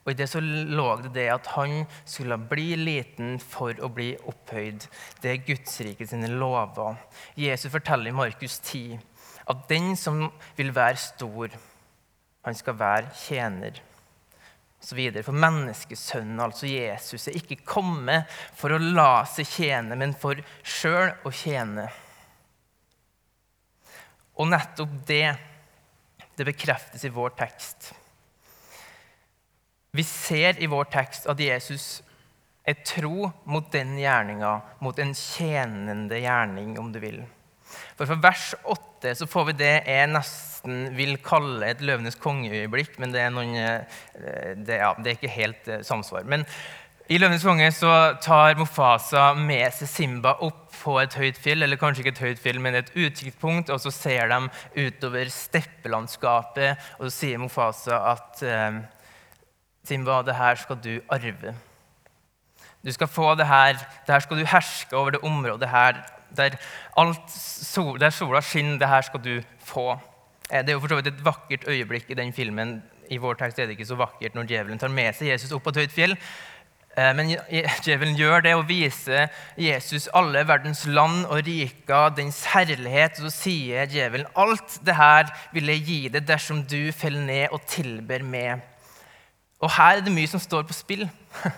Og 0.00 0.14
i 0.14 0.16
det 0.16 0.30
så 0.32 0.40
lå 0.40 0.86
det 1.02 1.12
det 1.14 1.26
at 1.32 1.50
han 1.58 1.84
skulle 2.08 2.38
bli 2.50 2.72
liten 2.78 3.36
for 3.42 3.76
å 3.84 3.90
bli 3.92 4.14
opphøyd. 4.30 4.86
Det 5.20 5.32
er 5.32 5.44
Guds 5.44 5.76
rike 5.84 6.08
sine 6.08 6.30
lover. 6.32 6.96
Jesus 7.38 7.72
forteller 7.72 8.10
i 8.10 8.16
Markus 8.16 8.58
10 8.64 8.96
at 9.50 9.66
den 9.68 9.92
som 9.98 10.28
vil 10.56 10.72
være 10.74 11.00
stor, 11.00 11.52
han 12.46 12.56
skal 12.56 12.78
være 12.80 13.14
tjener. 13.26 13.80
Så 14.80 14.96
videre. 14.96 15.22
For 15.26 15.36
menneskesønnen, 15.36 16.40
altså 16.40 16.68
Jesus, 16.70 17.28
er 17.28 17.36
ikke 17.36 17.60
kommet 17.68 18.30
for 18.56 18.72
å 18.72 18.80
la 18.80 19.26
seg 19.28 19.48
tjene, 19.48 19.98
men 20.00 20.14
for 20.16 20.40
sjøl 20.64 21.12
å 21.28 21.32
tjene. 21.34 21.84
Og 24.40 24.48
nettopp 24.48 24.94
det, 25.08 25.34
det 26.36 26.46
bekreftes 26.48 27.04
i 27.04 27.12
vår 27.12 27.34
tekst. 27.36 27.90
Vi 29.92 30.04
ser 30.06 30.62
i 30.62 30.70
vår 30.70 30.88
tekst 30.92 31.28
at 31.28 31.40
Jesus 31.42 31.98
er 32.64 32.80
tro 32.86 33.28
mot 33.50 33.68
den 33.72 33.98
gjerninga, 33.98 34.54
mot 34.80 34.98
en 35.02 35.12
tjenende 35.18 36.20
gjerning, 36.22 36.78
om 36.80 36.88
du 36.94 37.00
vil. 37.02 37.20
For 37.98 38.08
Fra 38.08 38.18
vers 38.22 38.50
8 38.64 39.14
så 39.16 39.28
får 39.30 39.50
vi 39.50 39.56
det 39.62 39.72
jeg 39.86 40.10
nesten 40.12 40.90
vil 40.96 41.16
kalle 41.24 41.70
et 41.72 41.80
løvenes 41.84 42.18
kongeøyeblikk, 42.20 42.98
men 43.00 43.14
det 43.14 43.24
er, 43.24 43.32
noen, 43.32 43.56
eh, 43.56 44.52
det, 44.58 44.80
ja, 44.82 44.92
det 44.98 45.12
er 45.12 45.18
ikke 45.18 45.38
helt 45.38 45.70
eh, 45.70 45.82
samsvar. 45.86 46.26
Men 46.28 46.46
i 47.10 47.16
'Løvenes 47.18 47.42
konge' 47.42 47.72
så 47.74 47.92
tar 48.22 48.54
Mofasa 48.54 49.32
med 49.34 49.72
seg 49.74 49.88
Simba 49.90 50.36
opp 50.46 50.68
på 50.76 50.92
et 51.00 51.16
høyt 51.18 51.40
fjell, 51.42 51.64
eller 51.66 51.80
kanskje 51.80 52.04
ikke 52.04 52.12
et 52.12 52.22
høyt 52.22 52.42
fjell, 52.44 52.60
men 52.62 52.76
et 52.78 52.92
utkikkspunkt, 52.94 53.72
og 53.74 53.80
så 53.82 53.90
ser 53.90 54.30
de 54.30 54.38
utover 54.76 55.32
steppelandskapet, 55.34 56.78
og 57.00 57.08
så 57.08 57.10
sier 57.16 57.42
Mofasa 57.42 57.98
at 58.12 58.44
eh, 58.46 58.78
Simba, 59.82 60.20
det 60.22 60.38
her 60.38 60.54
skal 60.60 60.78
du 60.78 61.00
arve. 61.10 61.56
Du 62.86 62.92
skal 62.94 63.10
få 63.10 63.34
det 63.34 63.48
her, 63.50 63.74
det 64.06 64.14
her 64.14 64.22
skal 64.22 64.38
du 64.38 64.46
herske 64.46 64.96
over 64.96 65.10
det 65.16 65.24
området 65.26 65.68
her, 65.68 65.98
der, 66.36 66.56
sol, 67.28 67.98
der 68.00 68.10
sola 68.10 68.40
skinner. 68.40 68.78
Det 68.78 68.88
her 68.88 69.02
skal 69.06 69.24
du 69.24 69.34
få. 69.64 69.92
Eh, 70.50 70.62
det 70.62 70.68
er 70.68 70.78
jo 70.78 70.80
for 70.80 70.92
så 70.92 71.00
vidt 71.00 71.12
et 71.12 71.24
vakkert 71.24 71.68
øyeblikk 71.68 72.10
i 72.10 72.18
den 72.18 72.32
filmen. 72.32 72.82
I 73.10 73.18
vår 73.18 73.34
tekst 73.40 73.58
er 73.58 73.66
det 73.66 73.78
ikke 73.78 73.90
så 73.90 73.98
vakkert 73.98 74.34
når 74.34 74.46
djevelen 74.46 74.78
tar 74.78 74.92
med 74.94 75.14
seg 75.18 75.32
Jesus 75.32 75.52
opp 75.52 75.64
på 75.66 75.74
et 75.74 75.82
høyt 75.82 75.94
fjell. 75.94 76.16
Eh, 76.98 77.10
men 77.14 77.30
djevelen 77.84 78.16
gjør 78.18 78.42
det 78.44 78.54
og 78.58 78.66
viser 78.68 79.30
Jesus 79.58 80.08
alle 80.14 80.42
verdens 80.46 80.82
land 80.86 81.24
og 81.26 81.44
riker, 81.46 82.10
dens 82.16 82.42
herlighet. 82.50 83.20
Og 83.20 83.28
så 83.28 83.34
sier 83.44 83.90
djevelen 83.90 84.30
alt 84.38 84.80
det 84.86 84.98
her 84.98 85.30
vil 85.54 85.70
jeg 85.74 85.86
gi 85.86 86.00
deg 86.16 86.26
dersom 86.28 86.64
du 86.66 86.90
faller 86.92 87.26
ned 87.26 87.54
og 87.54 87.62
tilber 87.70 88.26
meg. 88.26 88.66
Og 89.60 89.70
her 89.76 89.98
er 89.98 90.06
det 90.06 90.14
mye 90.14 90.30
som 90.30 90.42
står 90.42 90.64
på 90.66 90.76
spill. 90.76 91.06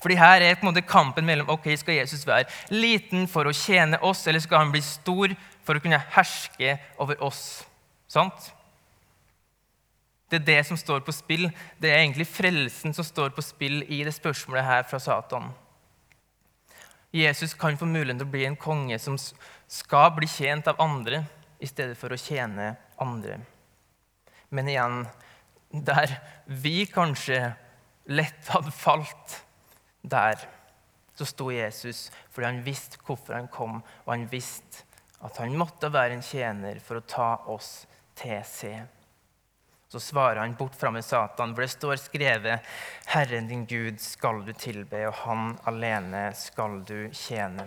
Fordi 0.00 0.16
her 0.16 0.42
er 0.42 0.56
på 0.56 0.64
en 0.64 0.70
måte 0.70 0.86
kampen 0.86 1.26
mellom 1.28 1.50
ok, 1.52 1.68
skal 1.76 1.98
Jesus 1.98 2.24
være 2.28 2.48
liten 2.72 3.26
for 3.28 3.48
å 3.48 3.56
tjene 3.56 4.00
oss, 4.06 4.24
eller 4.26 4.40
skal 4.40 4.64
han 4.64 4.72
bli 4.72 4.80
stor 4.84 5.34
for 5.66 5.76
å 5.76 5.82
kunne 5.84 6.00
herske 6.14 6.78
over 7.00 7.20
oss. 7.24 7.60
Sant? 8.10 8.50
Det 10.30 10.40
er 10.40 10.46
det 10.46 10.60
som 10.68 10.78
står 10.78 11.02
på 11.04 11.12
spill. 11.12 11.48
Det 11.82 11.90
er 11.90 12.04
egentlig 12.04 12.28
frelsen 12.30 12.94
som 12.94 13.04
står 13.06 13.34
på 13.34 13.44
spill 13.44 13.82
i 13.90 14.04
det 14.06 14.14
spørsmålet 14.14 14.66
her 14.66 14.86
fra 14.88 15.00
Satan. 15.02 15.50
Jesus 17.10 17.56
kan 17.58 17.78
få 17.78 17.88
muligheten 17.90 18.20
til 18.20 18.28
å 18.28 18.32
bli 18.32 18.44
en 18.46 18.58
konge 18.58 18.98
som 19.02 19.16
skal 19.70 20.12
bli 20.14 20.28
tjent 20.30 20.68
av 20.70 20.78
andre 20.82 21.24
i 21.58 21.66
stedet 21.66 21.98
for 21.98 22.14
å 22.14 22.18
tjene 22.18 22.76
andre. 23.02 23.40
Men 24.54 24.70
igjen, 24.70 25.02
der 25.70 26.14
vi 26.46 26.84
kanskje 26.90 27.52
lett 28.10 28.50
hadde 28.50 28.72
falt, 28.74 29.40
der 30.02 30.46
så 31.14 31.26
sto 31.28 31.50
Jesus 31.52 32.08
fordi 32.32 32.46
han 32.46 32.62
visste 32.64 33.00
hvorfor 33.04 33.36
han 33.36 33.50
kom, 33.52 33.82
og 34.06 34.14
han 34.14 34.28
visste 34.30 34.86
at 35.20 35.36
han 35.42 35.56
måtte 35.58 35.90
være 35.92 36.16
en 36.16 36.24
tjener 36.24 36.80
for 36.80 37.00
å 37.00 37.04
ta 37.04 37.30
oss 37.52 37.84
til 38.16 38.40
seg. 38.48 38.86
Så 39.90 40.00
svarer 40.00 40.38
han 40.38 40.54
bort 40.54 40.76
fra 40.78 40.92
med 40.94 41.04
Satan, 41.04 41.52
for 41.52 41.64
det 41.64 41.72
står 41.72 41.96
skrevet:" 41.98 42.66
Herren 43.10 43.48
din 43.48 43.66
Gud 43.66 43.98
skal 44.00 44.44
du 44.46 44.52
tilbe, 44.52 45.06
og 45.08 45.14
Han 45.26 45.58
alene 45.66 46.30
skal 46.34 46.80
du 46.86 47.10
tjene. 47.10 47.66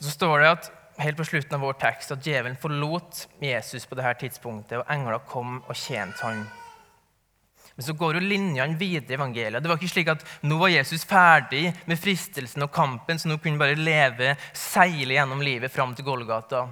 Så 0.00 0.10
står 0.10 0.38
det 0.40 0.48
at 0.48 0.70
helt 0.98 1.16
på 1.16 1.24
slutten 1.24 1.54
av 1.54 1.60
vår 1.60 1.78
tekst 1.80 2.12
at 2.12 2.26
djevelen 2.26 2.56
forlot 2.60 3.28
Jesus 3.40 3.86
på 3.86 3.94
dette 3.94 4.18
tidspunktet, 4.24 4.78
og 4.78 4.90
engler 4.90 5.22
kom 5.28 5.62
og 5.62 5.76
tjente 5.76 6.24
han. 6.24 6.44
Men 7.80 7.84
så 7.86 7.94
går 7.96 8.18
jo 8.18 8.20
linjene 8.20 8.76
videre 8.76 9.14
i 9.14 9.16
evangeliet. 9.16 9.62
Det 9.64 9.68
var 9.70 9.78
ikke 9.80 9.88
slik 9.88 10.08
at 10.12 10.24
nå 10.44 10.58
var 10.60 10.68
Jesus 10.68 11.00
ferdig 11.08 11.70
med 11.88 11.96
fristelsen 11.96 12.66
og 12.66 12.68
kampen, 12.74 13.16
så 13.16 13.30
nå 13.30 13.38
kunne 13.40 13.56
han 13.56 13.62
bare 13.62 13.78
leve, 13.80 14.34
seile 14.52 15.16
gjennom 15.16 15.40
livet 15.40 15.72
fram 15.72 15.94
til 15.96 16.04
Golgata. 16.04 16.66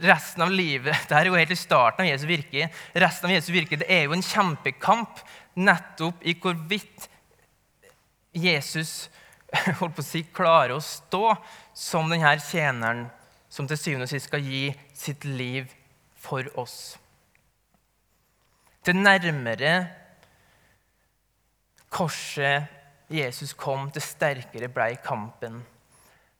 Resten 0.00 0.46
av 0.46 0.54
livet 0.54 0.96
det 1.10 1.18
er 1.18 1.28
jo 1.28 1.36
helt 1.36 1.52
i 1.52 1.60
starten 1.60 2.06
av 2.06 2.08
Jesu 2.08 2.24
virke, 2.24 2.70
resten 3.04 3.28
av 3.28 3.34
Jesu 3.36 3.52
virke, 3.52 3.82
det 3.84 3.90
er 3.92 4.06
jo 4.06 4.16
en 4.16 4.24
kjempekamp 4.24 5.20
nettopp 5.60 6.24
i 6.24 6.38
hvorvidt 6.40 7.10
Jesus 8.32 9.10
holdt 9.82 10.00
på 10.00 10.00
å 10.00 10.08
si, 10.08 10.24
klarer 10.24 10.78
å 10.78 10.80
stå 10.80 11.36
som 11.76 12.08
denne 12.08 12.32
tjeneren 12.48 13.10
som 13.52 13.68
til 13.68 13.76
syvende 13.76 14.08
og 14.08 14.16
sist 14.16 14.32
skal 14.32 14.48
gi 14.48 14.70
sitt 14.96 15.28
liv 15.28 15.68
for 16.16 16.48
oss. 16.64 16.94
Til 18.88 19.04
nærmere 19.04 19.99
korset 21.90 22.78
Jesus 23.10 23.52
kom, 23.58 23.88
til 23.90 24.04
sterkere 24.04 24.70
ble 24.70 24.94
kampen. 25.02 25.58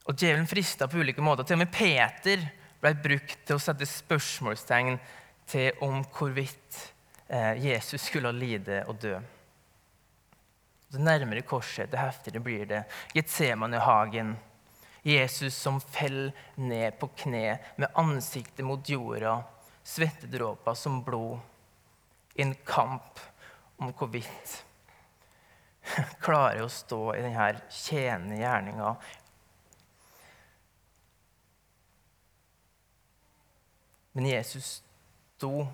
Og 0.07 0.15
Djevelen 0.15 0.49
frista 0.49 0.87
på 0.89 1.03
ulike 1.03 1.23
måter. 1.23 1.47
Til 1.47 1.59
og 1.59 1.65
med 1.65 1.73
Peter 1.75 2.45
ble 2.81 2.95
brukt 3.03 3.43
til 3.47 3.59
å 3.59 3.63
sette 3.63 3.89
spørsmålstegn 3.89 4.97
til 5.51 5.83
om 5.85 6.01
hvorvidt 6.15 6.79
eh, 7.27 7.59
Jesus 7.67 8.07
skulle 8.07 8.33
lide 8.37 8.85
og 8.87 9.03
dø. 9.03 9.19
Det 10.91 11.03
nærmere 11.03 11.43
korset, 11.47 11.91
det 11.91 11.99
heftigere 11.99 12.43
blir 12.43 12.65
det. 12.71 12.85
Getsemane-hagen. 13.15 14.37
Jesus 15.07 15.55
som 15.57 15.79
faller 15.81 16.35
ned 16.61 16.99
på 17.01 17.09
kne 17.23 17.59
med 17.81 17.99
ansiktet 17.99 18.67
mot 18.67 18.89
jorda, 18.89 19.39
svettedråper 19.87 20.77
som 20.77 20.99
blod, 21.03 21.39
i 22.37 22.45
en 22.45 22.55
kamp 22.67 23.19
om 23.81 23.95
hvorvidt 23.97 24.61
klarer 26.25 26.65
å 26.65 26.71
stå 26.73 27.03
i 27.17 27.23
denne 27.25 27.51
tjenende 27.71 28.41
gjerninga 28.41 28.95
Men 34.13 34.27
Jesus 34.27 34.83
sto. 35.37 35.67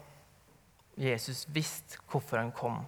Jesus 0.94 1.48
visste 1.48 1.98
hvorfor 2.10 2.36
han 2.38 2.52
kom. 2.52 2.84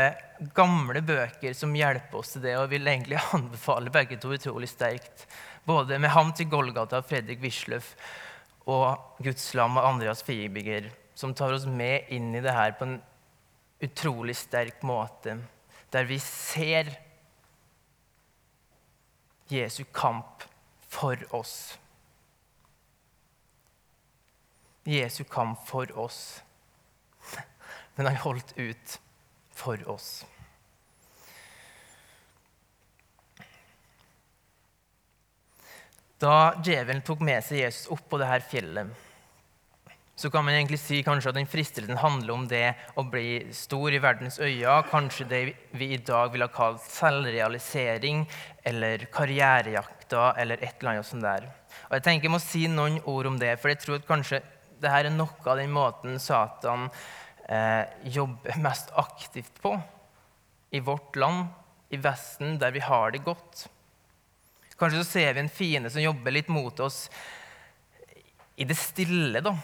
gamle 0.56 1.02
bøker 1.06 1.54
som 1.54 1.76
hjelper 1.76 2.18
oss 2.18 2.34
til 2.34 2.42
det. 2.48 2.56
Og 2.58 2.72
vil 2.72 2.90
egentlig 2.90 3.20
anbefale 3.36 3.92
begge 3.94 4.18
to 4.18 4.32
utrolig 4.34 4.72
sterkt. 4.72 5.28
Både 5.66 6.00
med 6.02 6.10
Ham 6.16 6.32
til 6.34 6.50
Golgata 6.50 6.98
av 6.98 7.06
Fredrik 7.06 7.42
Wisløff 7.44 7.92
og 8.70 9.22
Guds 9.22 9.46
lam 9.54 9.78
av 9.78 9.86
Andreas 9.92 10.24
Fibiger, 10.26 10.90
som 11.14 11.32
tar 11.34 11.54
oss 11.54 11.66
med 11.66 12.10
inn 12.14 12.34
i 12.34 12.42
det 12.42 12.54
her 12.54 12.74
på 12.78 12.86
en 12.86 12.98
utrolig 13.80 14.36
sterk 14.36 14.82
måte. 14.82 15.38
Der 15.90 16.04
vi 16.04 16.18
ser 16.22 16.92
Jesu 19.50 19.84
kamp 19.92 20.44
for 20.88 21.34
oss. 21.34 21.78
Jesu 24.84 25.24
kamp 25.24 25.66
for 25.66 25.98
oss. 25.98 26.42
Men 27.94 28.06
han 28.06 28.16
holdt 28.16 28.52
ut 28.58 29.00
for 29.50 29.88
oss. 29.88 30.26
Da 36.20 36.60
djevelen 36.60 37.00
tok 37.02 37.22
med 37.24 37.40
seg 37.44 37.62
Jesus 37.62 37.88
opp 37.94 38.02
på 38.12 38.18
dette 38.20 38.44
fjellet, 38.50 38.90
så 40.20 40.28
kan 40.30 40.44
man 40.44 40.52
egentlig 40.52 40.76
si 40.82 40.98
kanskje 41.00 41.30
at 41.30 41.36
den 41.38 41.48
fristelsen 41.48 41.96
handler 41.96 42.34
om 42.34 42.42
det 42.48 42.74
å 43.00 43.06
bli 43.08 43.38
stor 43.56 43.94
i 43.96 44.00
verdens 44.04 44.36
øyne. 44.36 44.74
Kanskje 44.90 45.24
det 45.30 45.38
vi 45.80 45.94
i 45.94 46.00
dag 46.04 46.28
ville 46.34 46.44
ha 46.44 46.52
kalt 46.52 46.82
selvrealisering 46.84 48.26
eller 48.68 49.06
karrierejakta 49.14 50.34
eller 50.42 50.60
et 50.60 50.76
eller 50.82 50.92
annet 50.92 51.08
sånt 51.08 51.24
der. 51.24 51.48
Og 51.88 51.96
Jeg 51.96 52.04
tenker 52.04 52.28
jeg 52.28 52.34
må 52.34 52.42
si 52.44 52.66
noen 52.68 53.00
ord 53.08 53.30
om 53.32 53.40
det, 53.40 53.54
for 53.62 53.72
jeg 53.72 53.80
tror 53.80 53.96
at 53.96 54.10
kanskje 54.10 54.42
her 54.84 55.08
er 55.08 55.16
noe 55.16 55.40
av 55.46 55.56
den 55.56 55.72
måten 55.72 56.20
Satan 56.20 56.90
eh, 57.48 57.88
jobber 58.12 58.60
mest 58.60 58.92
aktivt 59.00 59.56
på 59.64 59.72
i 60.76 60.84
vårt 60.84 61.16
land, 61.16 61.48
i 61.88 61.96
Vesten, 61.96 62.58
der 62.60 62.76
vi 62.76 62.84
har 62.84 63.16
det 63.16 63.24
godt. 63.24 63.64
Kanskje 64.76 65.00
så 65.00 65.10
ser 65.16 65.32
vi 65.32 65.46
en 65.46 65.52
fiende 65.52 65.88
som 65.88 66.04
jobber 66.04 66.36
litt 66.36 66.52
mot 66.52 66.76
oss 66.84 67.06
i 68.60 68.68
det 68.68 68.76
stille. 68.76 69.40
da. 69.40 69.56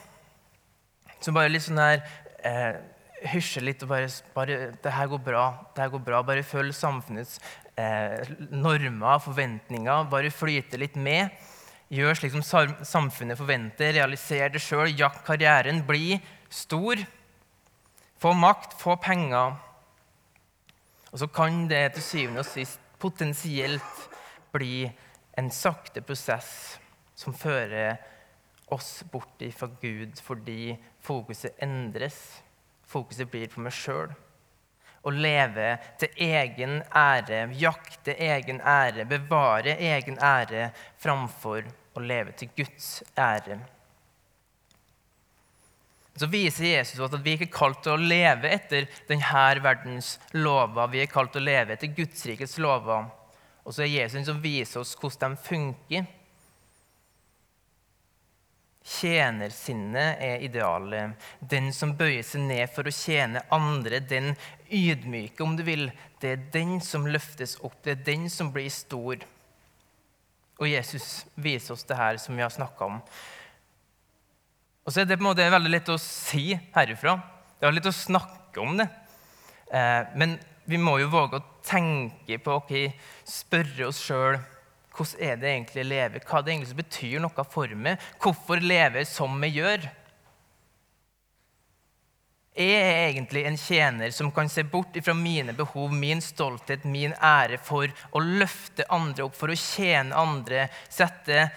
Som 1.21 1.37
bare 1.37 1.51
litt 1.53 1.65
sånn 1.65 1.81
her 1.81 2.03
eh, 2.45 2.79
hysjer 3.33 3.65
litt 3.65 3.83
og 3.85 3.91
bare, 3.91 4.09
bare 4.35 4.73
'Det 4.83 4.93
her 4.93 5.07
går 5.07 5.19
bra. 5.25 5.67
det 5.75 5.83
her 5.83 5.91
går 5.91 6.05
bra. 6.05 6.23
Bare 6.23 6.43
følg 6.43 6.75
samfunnets 6.75 7.41
eh, 7.77 8.25
normer, 8.51 9.19
forventninger. 9.19 10.11
Bare 10.11 10.31
flyte 10.31 10.77
litt 10.77 10.97
med. 10.97 11.31
Gjør 11.91 12.15
slik 12.15 12.33
som 12.33 12.43
samfunnet 12.83 13.39
forventer. 13.39 13.95
Realiser 13.95 14.49
det 14.49 14.61
sjøl. 14.61 14.91
Jakt 14.99 15.25
karrieren. 15.25 15.87
Bli 15.87 16.21
stor. 16.51 16.97
Få 18.19 18.33
makt, 18.33 18.75
få 18.81 18.97
penger. 18.97 19.57
Og 21.13 21.19
så 21.19 21.27
kan 21.27 21.69
det 21.69 21.95
til 21.95 22.03
syvende 22.03 22.43
og 22.43 22.47
sist 22.47 22.81
potensielt 22.99 24.09
bli 24.53 24.91
en 25.37 25.51
sakte 25.51 26.01
prosess 26.01 26.79
som 27.15 27.35
fører 27.37 27.97
oss 28.67 29.05
bort 29.13 29.43
fra 29.55 29.69
Gud 29.81 30.19
fordi 30.23 30.77
fokuset 31.05 31.59
endres. 31.63 32.19
Fokuset 32.87 33.31
blir 33.31 33.51
på 33.51 33.63
meg 33.63 33.75
sjøl. 33.75 34.15
Å 35.07 35.13
leve 35.15 35.77
til 36.01 36.19
egen 36.27 36.81
ære, 36.91 37.45
jakte 37.55 38.17
egen 38.19 38.59
ære, 38.59 39.07
bevare 39.07 39.77
egen 39.79 40.19
ære 40.19 40.73
framfor 40.99 41.69
å 41.95 42.03
leve 42.03 42.35
til 42.35 42.51
Guds 42.59 43.05
ære. 43.15 43.61
Så 46.17 46.27
viser 46.33 46.65
Jesus 46.65 47.01
at 47.05 47.15
vi 47.23 47.37
ikke 47.37 47.51
er 47.51 47.53
kalt 47.53 47.83
til 47.85 47.93
å 47.93 48.01
leve 48.01 48.49
etter 48.49 48.89
denne 49.09 49.63
verdens 49.63 50.15
lover. 50.33 50.89
Vi 50.89 51.03
er 51.05 51.13
kalt 51.13 51.35
til 51.35 51.45
å 51.45 51.49
leve 51.51 51.77
etter 51.77 51.93
Guds 51.93 52.25
rikets 52.27 52.57
lover. 52.59 53.11
Og 53.67 53.75
så 53.75 53.85
er 53.85 53.93
Jesus 53.93 54.25
som 54.27 54.41
viser 54.41 54.81
oss 54.81 54.95
hvordan 54.97 55.37
de 55.37 55.45
funker. 55.45 56.07
Tjenersinnet 58.87 60.21
er 60.23 60.43
idealet. 60.47 61.17
Den 61.41 61.73
som 61.75 61.97
bøyer 61.99 62.23
seg 62.23 62.45
ned 62.47 62.71
for 62.71 62.87
å 62.87 62.95
tjene 62.95 63.43
andre, 63.51 63.99
den 63.99 64.37
ydmyke, 64.71 65.43
om 65.43 65.57
du 65.59 65.65
vil. 65.67 65.89
Det 66.23 66.33
er 66.33 66.45
den 66.55 66.79
som 66.85 67.09
løftes 67.11 67.57
opp. 67.67 67.81
Det 67.83 67.97
er 67.97 68.05
den 68.07 68.29
som 68.31 68.53
blir 68.55 68.71
stor. 68.71 69.25
Og 70.57 70.71
Jesus 70.71 71.27
viser 71.35 71.75
oss 71.75 71.85
det 71.89 71.99
her 71.99 72.21
som 72.23 72.39
vi 72.39 72.47
har 72.47 72.55
snakka 72.55 72.87
om. 72.87 73.01
Og 74.87 74.95
så 74.95 75.03
er 75.03 75.11
det 75.11 75.19
på 75.19 75.25
en 75.25 75.33
måte 75.33 75.51
veldig 75.51 75.73
lett 75.73 75.91
å 75.91 75.99
si 76.01 76.53
herifra. 76.77 77.19
Det 77.59 77.67
er 77.67 77.75
litt 77.75 77.91
å 77.91 77.95
snakke 77.95 78.63
om 78.63 78.79
det. 78.79 78.87
Eh, 79.75 80.15
men 80.15 80.39
vi 80.71 80.79
må 80.79 81.01
jo 81.03 81.11
våge 81.11 81.41
å 81.41 81.47
tenke 81.67 82.39
på, 82.39 82.61
ok, 82.63 82.77
spørre 83.27 83.91
oss 83.91 83.99
sjøl 84.07 84.39
hvordan 84.97 85.29
er 85.29 85.37
det 85.37 85.53
egentlig 85.53 85.85
å 85.85 85.91
leve? 85.91 86.25
Hva 86.25 86.43
det 86.43 86.55
egentlig 86.55 86.81
betyr 86.81 87.23
noe 87.23 87.47
for 87.51 87.77
meg? 87.77 88.03
Hvorfor 88.23 88.63
leve 88.65 89.05
som 89.09 89.37
vi 89.43 89.53
gjør? 89.59 89.87
Jeg 92.57 92.73
er 92.81 93.11
egentlig 93.11 93.43
en 93.45 93.59
tjener 93.61 94.13
som 94.17 94.31
kan 94.33 94.49
se 94.49 94.63
bort 94.65 94.97
fra 95.05 95.13
mine 95.15 95.53
behov, 95.53 95.93
min 95.93 96.23
stolthet, 96.25 96.87
min 96.89 97.13
ære 97.21 97.59
for 97.61 97.93
å 98.17 98.23
løfte 98.25 98.87
andre 98.89 99.27
opp, 99.27 99.37
for 99.37 99.53
å 99.53 99.59
tjene 99.61 100.17
andre, 100.17 100.71
sette 100.89 101.51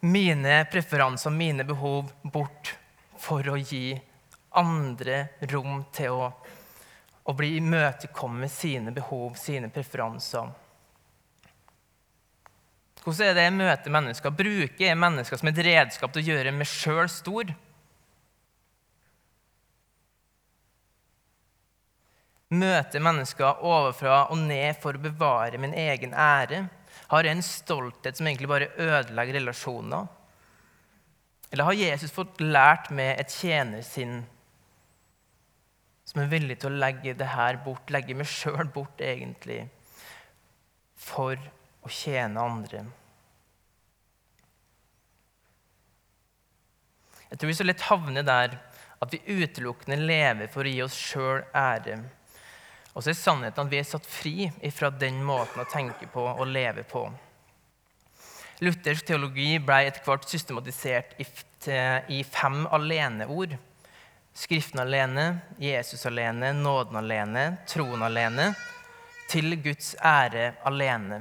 mine 0.00 0.64
preferanser, 0.72 1.30
mine 1.30 1.62
behov, 1.66 2.10
bort 2.22 2.74
for 3.18 3.46
å 3.46 3.56
gi 3.62 3.94
andre 4.58 5.28
rom 5.52 5.84
til 5.94 6.18
å, 6.18 6.32
å 7.22 7.36
bli 7.38 7.54
imøtekommet 7.60 8.48
med 8.48 8.50
sine 8.50 8.94
behov, 8.94 9.36
sine 9.38 9.70
preferanser. 9.70 10.50
Hvordan 13.08 13.30
er 13.30 13.36
det 13.38 13.44
jeg 13.46 13.56
møter 13.56 13.92
mennesker? 13.94 14.32
Bruker 14.36 14.84
jeg 14.84 15.00
mennesker 15.00 15.40
som 15.40 15.48
et 15.48 15.62
redskap 15.64 16.12
til 16.12 16.20
å 16.20 16.28
gjøre 16.34 16.52
meg 16.52 16.68
sjøl 16.68 17.06
stor? 17.08 17.54
Møter 22.52 23.04
mennesker 23.04 23.64
overfra 23.64 24.26
og 24.28 24.42
ned 24.44 24.76
for 24.82 24.98
å 24.98 25.02
bevare 25.08 25.60
min 25.60 25.72
egen 25.72 26.12
ære? 26.12 26.66
Har 27.08 27.24
jeg 27.24 27.38
en 27.38 27.44
stolthet 27.48 28.20
som 28.20 28.28
egentlig 28.28 28.52
bare 28.52 28.70
ødelegger 28.76 29.40
relasjoner? 29.40 30.04
Eller 31.48 31.64
har 31.64 31.80
Jesus 31.80 32.12
fått 32.12 32.44
lært 32.44 32.90
meg 32.92 33.14
et 33.16 33.32
tjenersinn 33.32 34.18
som 36.08 36.20
er 36.20 36.28
villig 36.28 36.60
til 36.60 36.74
å 36.74 36.80
legge 36.84 37.16
det 37.16 37.32
her 37.32 37.56
bort, 37.64 37.88
legge 37.92 38.16
meg 38.16 38.28
sjøl 38.28 38.68
bort, 38.72 39.00
egentlig, 39.00 39.62
for 40.96 41.40
å 41.84 41.92
tjene 41.92 42.42
andre? 42.42 42.84
Jeg 47.28 47.38
tror 47.38 47.50
vi 47.50 47.56
så 47.58 47.66
lett 47.66 47.88
havner 47.90 48.24
der 48.24 48.56
at 48.98 49.12
vi 49.12 49.20
utelukkende 49.42 49.98
lever 50.00 50.48
for 50.50 50.66
å 50.66 50.72
gi 50.72 50.82
oss 50.82 50.96
sjøl 50.96 51.42
ære. 51.54 52.00
Og 52.94 53.04
så 53.04 53.12
er 53.12 53.18
sannheten 53.18 53.66
at 53.66 53.70
vi 53.70 53.78
er 53.78 53.86
satt 53.86 54.06
fri 54.08 54.48
fra 54.74 54.90
den 54.90 55.20
måten 55.22 55.62
å 55.62 55.68
tenke 55.70 56.08
på 56.10 56.24
og 56.32 56.48
leve 56.50 56.82
på. 56.88 57.04
Luthersk 58.64 59.06
teologi 59.06 59.52
ble 59.62 59.84
etter 59.86 60.02
hvert 60.02 60.26
systematisert 60.26 61.14
i 62.10 62.22
fem 62.26 62.64
aleneord. 62.74 63.54
Skriften 64.34 64.82
alene, 64.82 65.28
Jesus 65.62 66.02
alene, 66.10 66.50
nåden 66.56 66.98
alene, 66.98 67.44
troen 67.70 68.02
alene. 68.06 68.50
Til 69.30 69.58
Guds 69.62 69.92
ære 70.00 70.54
alene. 70.66 71.20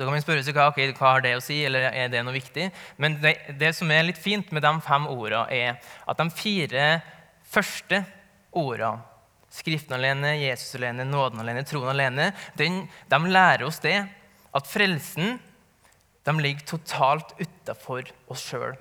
Så 0.00 0.06
kan 0.06 0.14
man 0.14 0.22
spørre 0.24 0.40
seg 0.40 0.56
hva, 0.56 0.70
okay, 0.70 0.94
hva 0.96 1.10
har 1.12 1.20
det 1.20 1.34
å 1.36 1.42
si, 1.44 1.58
eller 1.68 1.90
er 1.90 2.06
det 2.08 2.22
noe 2.24 2.32
viktig? 2.32 2.70
Men 2.96 3.18
det, 3.20 3.34
det 3.60 3.74
som 3.76 3.90
er 3.92 4.06
litt 4.06 4.16
fint 4.16 4.48
med 4.48 4.64
de 4.64 4.70
fem 4.80 5.04
ordene, 5.12 5.42
er 5.52 5.76
at 6.08 6.16
de 6.16 6.24
fire 6.32 6.86
første 7.44 8.00
ordene, 8.56 9.04
Skriften 9.50 9.96
alene, 9.96 10.36
Jesus 10.38 10.76
alene, 10.78 11.02
nåden 11.02 11.42
alene, 11.42 11.64
troen 11.66 11.90
alene, 11.90 12.28
den, 12.54 12.84
de 13.10 13.18
lærer 13.34 13.64
oss 13.66 13.80
det 13.82 13.96
at 14.54 14.68
frelsen 14.70 15.40
de 16.22 16.34
ligger 16.38 16.62
totalt 16.70 17.34
utafor 17.40 18.06
oss 18.30 18.44
sjøl. 18.46 18.78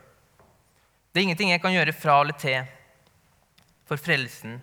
Det 1.09 1.19
er 1.19 1.25
ingenting 1.25 1.51
jeg 1.51 1.63
kan 1.63 1.73
gjøre 1.73 1.95
fra 1.97 2.19
eller 2.21 2.37
til 2.37 2.69
for 3.89 3.97
frelsen. 3.97 4.59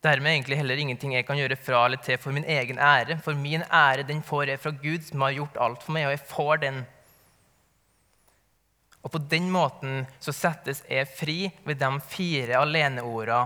Dermed 0.00 0.32
egentlig 0.32 0.56
heller 0.56 0.80
ingenting 0.80 1.12
jeg 1.12 1.26
kan 1.28 1.36
gjøre 1.36 1.58
fra 1.60 1.82
eller 1.84 2.00
til 2.00 2.16
for 2.20 2.32
min 2.32 2.46
egen 2.48 2.78
ære. 2.80 3.18
For 3.20 3.36
min 3.36 3.66
ære 3.68 4.06
den 4.08 4.22
får 4.24 4.54
jeg 4.54 4.62
fra 4.62 4.72
Gud, 4.72 5.04
som 5.04 5.26
har 5.26 5.36
gjort 5.36 5.60
alt 5.60 5.84
for 5.84 5.92
meg, 5.92 6.06
og 6.08 6.14
jeg 6.14 6.22
får 6.30 6.62
den. 6.64 6.80
Og 9.04 9.12
på 9.12 9.20
den 9.32 9.50
måten 9.52 10.06
så 10.20 10.32
settes 10.32 10.82
jeg 10.88 11.08
fri 11.08 11.38
ved 11.68 11.80
de 11.80 11.92
fire 12.00 12.62
aleneorda 12.62 13.42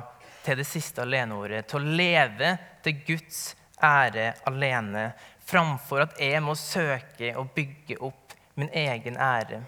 til 0.46 0.62
det 0.62 0.68
siste 0.68 1.02
aleneordet. 1.02 1.66
Til 1.66 1.82
å 1.82 1.98
leve 1.98 2.54
til 2.86 3.02
Guds 3.06 3.42
ære 3.82 4.30
alene, 4.46 5.08
framfor 5.44 6.06
at 6.06 6.18
jeg 6.22 6.42
må 6.42 6.54
søke 6.54 7.34
og 7.38 7.50
bygge 7.56 7.98
opp 7.98 8.38
min 8.54 8.70
egen 8.70 9.18
ære. 9.18 9.64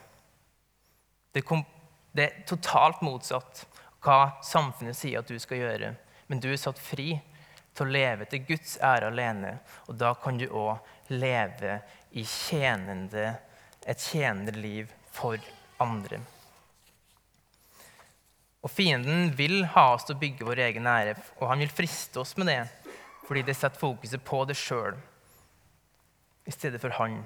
Det, 1.35 1.43
kom, 1.43 1.67
det 2.15 2.31
er 2.31 2.43
totalt 2.47 3.03
motsatt 3.03 3.67
hva 4.07 4.37
samfunnet 4.47 4.95
sier 4.95 5.19
at 5.19 5.29
du 5.29 5.39
skal 5.43 5.65
gjøre 5.65 5.97
men 6.27 6.43
du 6.43 6.49
er 6.53 6.61
satt 6.61 6.81
fri 6.83 7.15
til 7.77 7.87
å 7.87 7.93
leve 7.93 8.27
til 8.31 8.45
Guds 8.49 8.77
ære 8.83 9.11
alene. 9.11 9.59
Og 9.87 9.99
da 10.01 10.15
kan 10.19 10.39
du 10.41 10.47
òg 10.49 11.13
leve 11.13 11.81
i 12.17 12.25
tjenende, 12.27 13.37
et 13.87 14.01
tjenende 14.03 14.57
liv 14.57 14.91
for 15.13 15.39
andre. 15.83 16.21
Og 18.67 18.73
Fienden 18.73 19.31
vil 19.39 19.61
ha 19.77 19.93
oss 19.95 20.09
til 20.09 20.17
å 20.17 20.23
bygge 20.25 20.47
vår 20.49 20.65
egen 20.65 20.89
ære, 20.91 21.15
og 21.39 21.51
han 21.53 21.63
vil 21.63 21.71
friste 21.71 22.23
oss 22.23 22.35
med 22.39 22.51
det 22.51 22.63
fordi 23.27 23.43
det 23.43 23.57
setter 23.59 23.81
fokuset 23.81 24.23
på 24.23 24.45
det 24.47 24.55
sjøl 24.55 24.95
i 26.47 26.53
stedet 26.55 26.79
for 26.79 26.95
han. 26.95 27.17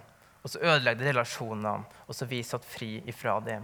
Og 0.40 0.48
så 0.48 0.62
ødelegger 0.62 1.02
det 1.02 1.10
relasjonene, 1.10 1.84
og 2.06 2.16
så 2.16 2.24
er 2.24 2.30
vi 2.30 2.38
satt 2.46 2.64
fri 2.64 2.94
ifra 3.12 3.34
det. 3.44 3.58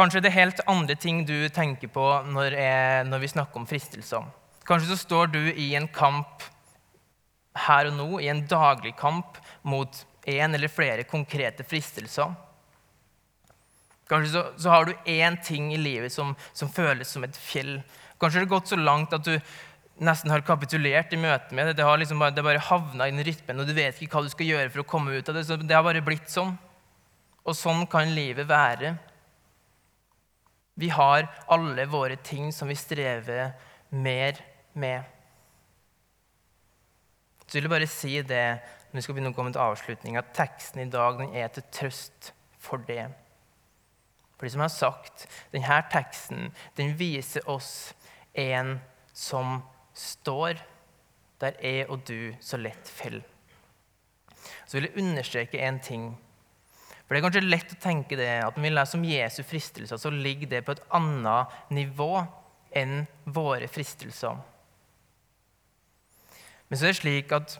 Kanskje 0.00 0.22
det 0.24 0.30
er 0.30 0.38
helt 0.38 0.60
andre 0.64 0.94
ting 0.96 1.26
du 1.28 1.34
tenker 1.52 1.90
på 1.92 2.04
når, 2.32 2.54
jeg, 2.56 3.00
når 3.10 3.20
vi 3.20 3.28
snakker 3.34 3.60
om 3.60 3.66
fristelser. 3.68 4.28
Kanskje 4.64 4.94
så 4.94 4.96
står 4.96 5.26
du 5.34 5.40
i 5.52 5.74
en 5.76 5.90
kamp 5.92 6.46
her 7.66 7.90
og 7.90 7.98
nå, 7.98 8.06
i 8.24 8.30
en 8.32 8.46
daglig 8.48 8.94
kamp 8.96 9.36
mot 9.60 9.98
en 10.24 10.56
eller 10.56 10.72
flere 10.72 11.04
konkrete 11.04 11.66
fristelser. 11.68 12.32
Kanskje 14.08 14.32
så, 14.32 14.46
så 14.56 14.72
har 14.72 14.88
du 14.88 14.94
én 15.04 15.36
ting 15.44 15.68
i 15.74 15.82
livet 15.82 16.14
som, 16.16 16.32
som, 16.56 16.72
føles 16.72 17.12
som 17.12 17.28
et 17.28 17.36
fjell. 17.36 17.76
Kanskje 18.16 18.40
det 18.40 18.46
har 18.46 18.54
gått 18.54 18.72
så 18.72 18.80
langt 18.80 19.12
at 19.12 19.28
du 19.28 19.36
nesten 20.00 20.32
har 20.32 20.46
kapitulert 20.48 21.12
i 21.12 21.20
møte 21.20 21.52
med 21.52 21.68
det. 21.68 21.76
Det 21.76 21.84
har 21.84 22.00
liksom 22.00 22.24
bare, 22.24 22.32
det 22.32 22.46
bare 22.46 22.64
havna 22.70 23.04
i 23.04 23.12
den 23.12 23.26
rytmen, 23.28 23.60
og 23.60 23.68
du 23.68 23.76
vet 23.76 24.00
ikke 24.00 24.16
hva 24.16 24.24
du 24.24 24.32
skal 24.32 24.48
gjøre 24.48 24.72
for 24.72 24.80
å 24.80 24.88
komme 24.96 25.12
ut 25.12 25.28
av 25.28 25.36
det. 25.36 25.44
Så 25.44 25.60
det 25.60 25.76
har 25.76 25.84
bare 25.84 26.00
blitt 26.08 26.32
sånn. 26.32 26.56
Og 27.44 27.52
sånn 27.56 27.84
kan 27.90 28.16
livet 28.16 28.48
være. 28.48 28.96
Vi 30.80 30.88
har 30.88 31.28
alle 31.52 31.84
våre 31.90 32.16
ting 32.16 32.52
som 32.56 32.70
vi 32.70 32.76
strever 32.78 33.52
mer 33.90 34.38
med. 34.72 35.02
Så 37.46 37.58
vil 37.58 37.66
jeg 37.66 37.72
bare 37.72 37.90
si 37.90 38.14
det 38.22 38.44
når 38.90 38.98
vi 38.98 39.02
skal 39.04 39.16
begynne 39.16 39.30
å 39.30 39.36
komme 39.36 39.52
til 39.54 39.62
avslutning, 39.62 40.16
at 40.18 40.32
teksten 40.34 40.82
i 40.82 40.90
dag 40.90 41.18
den 41.20 41.34
er 41.36 41.50
til 41.54 41.66
trøst 41.74 42.32
for 42.58 42.82
det. 42.88 43.04
For 44.38 44.46
de 44.46 44.54
som 44.54 44.64
har 44.64 44.72
sagt, 44.72 45.26
denne 45.52 45.82
teksten 45.92 46.48
den 46.78 46.94
viser 46.98 47.44
oss 47.50 47.92
en 48.32 48.78
som 49.12 49.60
står 49.94 50.62
der 51.40 51.60
jeg 51.60 51.86
og 51.92 52.02
du 52.08 52.32
så 52.40 52.58
lett 52.60 52.88
faller. 52.88 53.26
Så 54.64 54.78
vil 54.78 54.88
jeg 54.88 55.02
understreke 55.02 55.60
en 55.60 55.80
ting. 55.84 56.10
For 57.10 57.16
Det 57.16 57.24
er 57.24 57.24
kanskje 57.24 57.40
lett 57.42 57.72
å 57.74 57.76
tenke 57.82 58.14
det, 58.14 58.28
at 58.38 58.54
når 58.54 58.62
vi 58.62 58.70
leser 58.70 58.98
om 59.00 59.04
Jesu 59.08 59.40
fristelser, 59.42 59.98
så 59.98 60.12
ligger 60.14 60.46
det 60.46 60.60
på 60.62 60.76
et 60.76 60.82
annet 60.94 61.56
nivå 61.74 62.20
enn 62.70 63.00
våre 63.26 63.66
fristelser. 63.66 64.36
Men 66.68 66.78
så 66.78 66.86
er 66.86 66.94
det 66.94 67.00
slik 67.00 67.32
at 67.34 67.56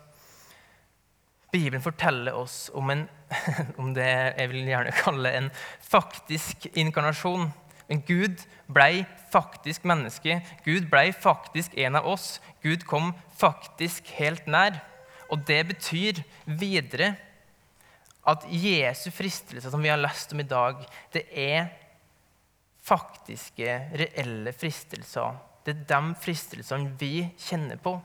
Bibelen 1.51 1.83
forteller 1.83 2.37
oss 2.39 2.69
om, 2.79 2.93
en, 2.95 3.03
om 3.83 3.89
det 3.97 4.07
jeg 4.07 4.53
vil 4.53 4.71
gjerne 4.71 4.93
kalle 5.01 5.33
en 5.35 5.49
faktisk 5.83 6.69
inkarnasjon. 6.71 7.49
Men 7.89 8.05
Gud 8.07 8.45
ble 8.71 9.03
faktisk 9.35 9.89
menneske. 9.91 10.37
Gud 10.63 10.87
ble 10.93 11.09
faktisk 11.11 11.75
en 11.75 11.99
av 11.99 12.07
oss. 12.07 12.37
Gud 12.63 12.87
kom 12.87 13.17
faktisk 13.35 14.15
helt 14.21 14.47
nær. 14.47 14.79
Og 15.27 15.43
det 15.51 15.65
betyr 15.73 16.23
videre 16.47 17.17
at 18.29 18.45
Jesu 18.53 19.09
fristelse, 19.15 19.71
som 19.71 19.83
vi 19.83 19.89
har 19.89 20.01
lest 20.01 20.33
om 20.33 20.43
i 20.43 20.49
dag, 20.49 20.83
det 21.15 21.25
er 21.33 21.71
faktiske, 22.85 23.79
reelle 23.97 24.53
fristelser. 24.57 25.39
Det 25.65 25.75
er 25.75 25.87
de 25.89 26.15
fristelsene 26.21 26.95
vi 27.01 27.29
kjenner 27.41 27.81
på. 27.81 27.97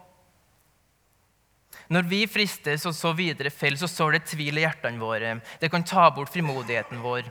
Når 1.92 2.08
vi 2.10 2.22
fristes 2.30 2.86
og 2.88 2.96
så 2.98 3.12
videre 3.16 3.52
faller, 3.54 3.78
så 3.78 3.90
sår 3.92 4.16
det 4.16 4.26
tvil 4.32 4.58
i 4.58 4.64
hjertene 4.64 5.02
våre. 5.02 5.36
Det 5.62 5.70
kan 5.72 5.86
ta 5.86 6.08
bort 6.16 6.32
frimodigheten 6.34 7.04
vår. 7.04 7.28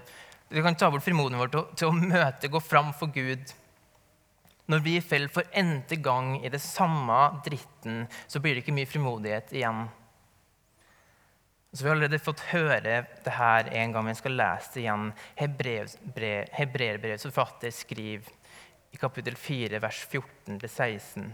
Det 0.52 0.62
kan 0.62 0.76
ta 0.78 0.90
bort 0.92 1.04
frimodigheten 1.04 1.40
vår 1.40 1.52
til, 1.54 1.66
til, 1.80 1.90
å 1.90 2.12
møte, 2.14 2.52
gå 2.52 2.60
fram 2.62 2.92
for 2.96 3.10
Gud. 3.14 3.54
Når 4.70 4.84
vi 4.84 4.94
faller 5.04 5.32
for 5.32 5.48
n-te 5.60 5.98
gang 6.00 6.36
i 6.40 6.52
det 6.52 6.62
samme 6.62 7.18
dritten, 7.44 8.04
så 8.28 8.40
blir 8.40 8.54
det 8.54 8.64
ikke 8.64 8.76
mye 8.76 8.88
frimodighet 8.88 9.52
igjen. 9.56 9.84
Så 11.74 11.82
Vi 11.82 11.88
har 11.88 11.96
allerede 11.96 12.22
fått 12.22 12.40
høre 12.52 12.80
det 13.24 13.32
her 13.34 13.68
en 13.74 13.92
gang, 13.92 14.04
men 14.06 14.14
skal 14.14 14.36
lese 14.38 14.76
det 14.76 14.84
igjen. 14.84 15.08
Hebreerbrevets 16.54 17.26
forfatter 17.26 17.74
skriver 17.74 18.28
i 18.94 19.00
kapittel 19.00 19.34
4, 19.34 19.80
vers 19.82 20.04
14-16. 20.06 21.32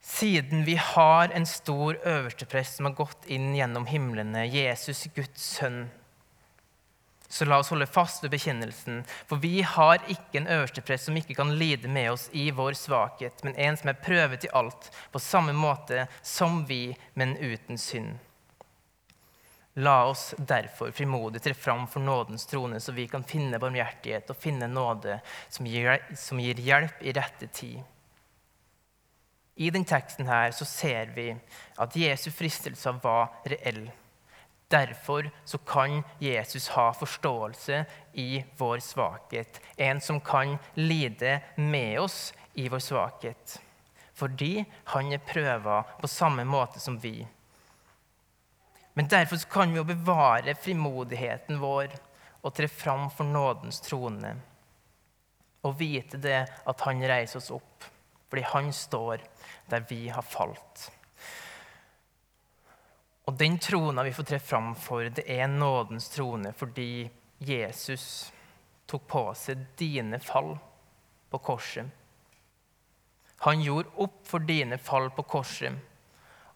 Siden 0.00 0.64
vi 0.64 0.78
har 0.80 1.28
en 1.36 1.44
stor 1.48 2.00
øversteprest 2.00 2.78
som 2.78 2.88
har 2.88 2.96
gått 2.96 3.28
inn 3.28 3.52
gjennom 3.56 3.84
himlene, 3.88 4.46
Jesus, 4.48 5.04
Guds 5.12 5.44
sønn, 5.58 5.90
så 7.28 7.44
la 7.44 7.58
oss 7.58 7.70
holde 7.72 7.86
fast 7.86 8.22
ved 8.24 8.30
bekjennelsen. 8.34 9.02
For 9.26 9.40
vi 9.42 9.62
har 9.62 10.04
ikke 10.08 10.38
en 10.38 10.50
øversteprest 10.50 11.08
som 11.08 11.16
ikke 11.18 11.34
kan 11.38 11.54
lide 11.58 11.88
med 11.88 12.12
oss 12.12 12.28
i 12.32 12.50
vår 12.54 12.76
svakhet, 12.78 13.42
men 13.44 13.56
en 13.56 13.76
som 13.80 13.90
er 13.90 14.02
prøvet 14.04 14.46
i 14.46 14.52
alt, 14.52 14.90
på 15.12 15.22
samme 15.22 15.56
måte 15.56 16.06
som 16.22 16.62
vi, 16.68 16.96
men 17.14 17.36
uten 17.40 17.80
synd. 17.80 18.14
La 19.74 20.04
oss 20.06 20.34
derfor 20.38 20.92
frimodig 20.94 21.42
tre 21.42 21.54
fram 21.54 21.88
for 21.90 22.00
nådens 22.00 22.46
trone, 22.46 22.78
så 22.80 22.92
vi 22.92 23.08
kan 23.10 23.24
finne 23.26 23.58
barmhjertighet 23.58 24.30
og 24.30 24.38
finne 24.38 24.68
nåde 24.70 25.18
som 25.48 25.66
gir, 25.66 25.98
som 26.14 26.38
gir 26.38 26.60
hjelp 26.62 27.02
i 27.02 27.14
rette 27.16 27.50
tid. 27.50 27.80
I 29.54 29.70
den 29.70 29.84
teksten 29.86 30.26
her 30.30 30.54
så 30.54 30.66
ser 30.66 31.10
vi 31.14 31.28
at 31.78 31.96
Jesu 31.98 32.30
fristelser 32.34 32.98
var 33.02 33.34
reell. 33.50 33.88
Derfor 34.68 35.30
så 35.44 35.58
kan 35.58 36.02
Jesus 36.18 36.68
ha 36.68 36.92
forståelse 36.92 37.84
i 38.12 38.44
vår 38.56 38.78
svakhet. 38.78 39.60
En 39.76 40.00
som 40.00 40.20
kan 40.20 40.56
lide 40.74 41.40
med 41.56 42.00
oss 42.00 42.32
i 42.54 42.68
vår 42.68 42.78
svakhet. 42.78 43.60
Fordi 44.14 44.64
han 44.84 45.12
er 45.12 45.22
prøva 45.26 45.82
på 46.00 46.08
samme 46.08 46.44
måte 46.44 46.80
som 46.80 46.98
vi. 46.98 47.26
Men 48.94 49.08
derfor 49.08 49.36
så 49.36 49.48
kan 49.48 49.72
vi 49.72 49.80
jo 49.80 49.84
bevare 49.84 50.54
frimodigheten 50.54 51.58
vår 51.58 51.94
og 52.44 52.54
tre 52.54 52.68
fram 52.68 53.08
for 53.10 53.26
nådens 53.26 53.80
trone. 53.82 54.36
Og 55.64 55.78
vite 55.80 56.20
det 56.20 56.44
at 56.46 56.84
han 56.86 57.02
reiser 57.02 57.42
oss 57.42 57.52
opp 57.54 57.90
fordi 58.34 58.48
han 58.50 58.72
står 58.74 59.20
der 59.70 59.84
vi 59.86 60.08
har 60.10 60.24
falt. 60.26 60.88
Og 63.24 63.36
den 63.40 63.56
trona 63.58 64.04
vi 64.04 64.12
får 64.12 64.28
tre 64.28 64.38
fram 64.38 64.74
for, 64.76 65.08
det 65.08 65.24
er 65.30 65.48
nådens 65.48 66.10
trone 66.12 66.52
fordi 66.56 67.08
Jesus 67.44 68.30
tok 68.88 69.06
på 69.08 69.22
seg 69.38 69.64
dine 69.80 70.20
fall 70.20 70.52
på 71.32 71.40
korset. 71.44 71.88
Han 73.44 73.62
gjorde 73.64 73.92
opp 74.00 74.20
for 74.28 74.44
dine 74.44 74.78
fall 74.80 75.10
på 75.12 75.24
korset. 75.28 75.72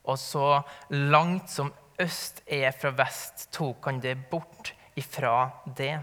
Og 0.08 0.16
så 0.20 0.60
langt 0.94 1.50
som 1.52 1.72
øst 2.00 2.40
er 2.46 2.70
fra 2.72 2.92
vest, 2.96 3.48
tok 3.52 3.88
han 3.90 4.00
det 4.00 4.14
bort 4.30 4.72
ifra 4.96 5.50
det. 5.76 5.98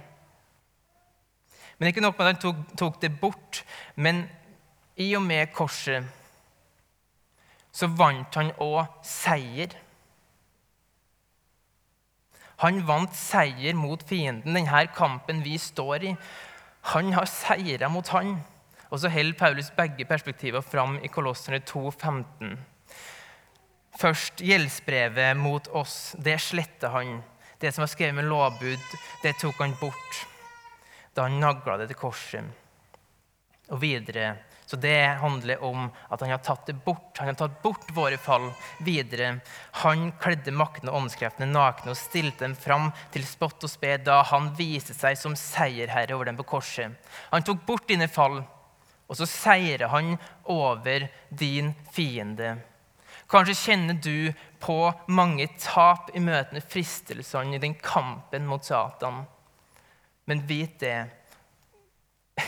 Men 1.78 1.89
ikke 1.89 2.04
nok 2.04 2.17
med 2.17 2.28
at 2.28 2.34
han 2.34 2.41
tok, 2.43 2.60
tok 2.78 2.99
det 3.01 3.12
bort, 3.21 3.63
men 3.95 4.25
i 4.95 5.10
og 5.17 5.25
med 5.25 5.51
korset 5.56 6.06
så 7.75 7.89
vant 7.91 8.38
han 8.39 8.54
òg 8.63 9.01
seier. 9.04 9.73
Han 12.65 12.82
vant 12.88 13.13
seier 13.13 13.78
mot 13.78 14.01
fienden, 14.10 14.56
denne 14.58 14.86
kampen 14.95 15.43
vi 15.45 15.60
står 15.62 16.10
i. 16.10 16.13
Han 16.95 17.12
har 17.13 17.30
seira 17.30 17.89
mot 17.93 18.08
han. 18.10 18.39
Og 18.89 19.01
så 19.01 19.10
holder 19.10 19.38
Paulus 19.38 19.69
begge 19.75 20.06
perspektiver 20.10 20.65
fram 20.65 20.97
i 21.04 21.12
Kolosserne 21.13 21.62
2,15. 21.62 22.56
Først 23.99 24.41
gjeldsbrevet 24.41 25.38
mot 25.38 25.67
oss. 25.78 26.15
Det 26.17 26.39
sletta 26.41 26.89
han. 26.95 27.19
Det 27.62 27.71
som 27.73 27.86
var 27.86 27.91
skrevet 27.93 28.17
med 28.17 28.30
lovbud, 28.30 28.95
det 29.23 29.38
tok 29.41 29.62
han 29.62 29.78
bort 29.80 30.25
da 31.15 31.30
han 31.30 31.38
nagla 31.39 31.78
det 31.80 31.88
til 31.88 31.99
korset. 32.01 32.47
Og 33.71 33.80
videre 33.80 34.34
så 34.65 34.75
det 34.75 35.06
handler 35.21 35.63
om 35.63 35.89
at 36.10 36.21
han 36.21 36.30
har 36.30 36.41
tatt 36.41 36.65
det 36.65 36.73
bort. 36.86 37.17
Han 37.17 37.28
har 37.28 37.38
tatt 37.38 37.62
bort 37.62 37.91
våre 37.93 38.17
fall 38.17 38.47
videre. 38.86 39.39
Han 39.84 40.08
kledde 40.21 40.54
maktene 40.56 40.91
og 40.91 41.04
åndskreftene 41.04 41.51
nakne 41.51 41.93
og 41.93 41.99
stilte 41.99 42.47
dem 42.47 42.56
fram 42.58 42.89
til 43.13 43.25
spott 43.30 43.62
og 43.62 43.69
spe 43.69 43.97
da 44.01 44.23
han 44.32 44.49
viste 44.58 44.97
seg 44.97 45.19
som 45.21 45.38
seierherre 45.38 46.17
over 46.17 46.32
dem 46.32 46.39
på 46.39 46.47
korset. 46.56 46.97
Han 47.30 47.45
tok 47.45 47.62
bort 47.67 47.86
dine 47.91 48.10
fall, 48.10 48.41
og 49.06 49.19
så 49.19 49.30
seirer 49.30 49.91
han 49.93 50.15
over 50.49 51.08
din 51.30 51.75
fiende. 51.93 52.56
Kanskje 53.30 53.58
kjenner 53.58 53.97
du 54.01 54.34
på 54.62 54.80
mange 55.13 55.47
tap 55.62 56.10
i 56.17 56.21
møte 56.21 56.58
med 56.58 56.65
fristelsene 56.69 57.58
i 57.58 57.62
den 57.62 57.78
kampen 57.78 58.49
mot 58.49 58.65
Satan. 58.65 59.23
Men 60.25 60.41
vit 60.49 60.80
det, 60.82 61.06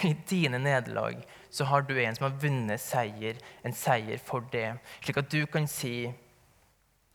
i 0.03 0.15
dine 0.27 0.60
nederlag 0.60 1.21
så 1.49 1.67
har 1.69 1.81
du 1.88 1.95
en 2.01 2.15
som 2.15 2.27
har 2.27 2.39
vunnet 2.41 2.81
seier, 2.81 3.39
en 3.63 3.75
seier 3.75 4.21
for 4.23 4.45
det. 4.51 4.77
Slik 5.01 5.21
at 5.21 5.31
du 5.31 5.45
kan 5.51 5.67
si 5.71 6.12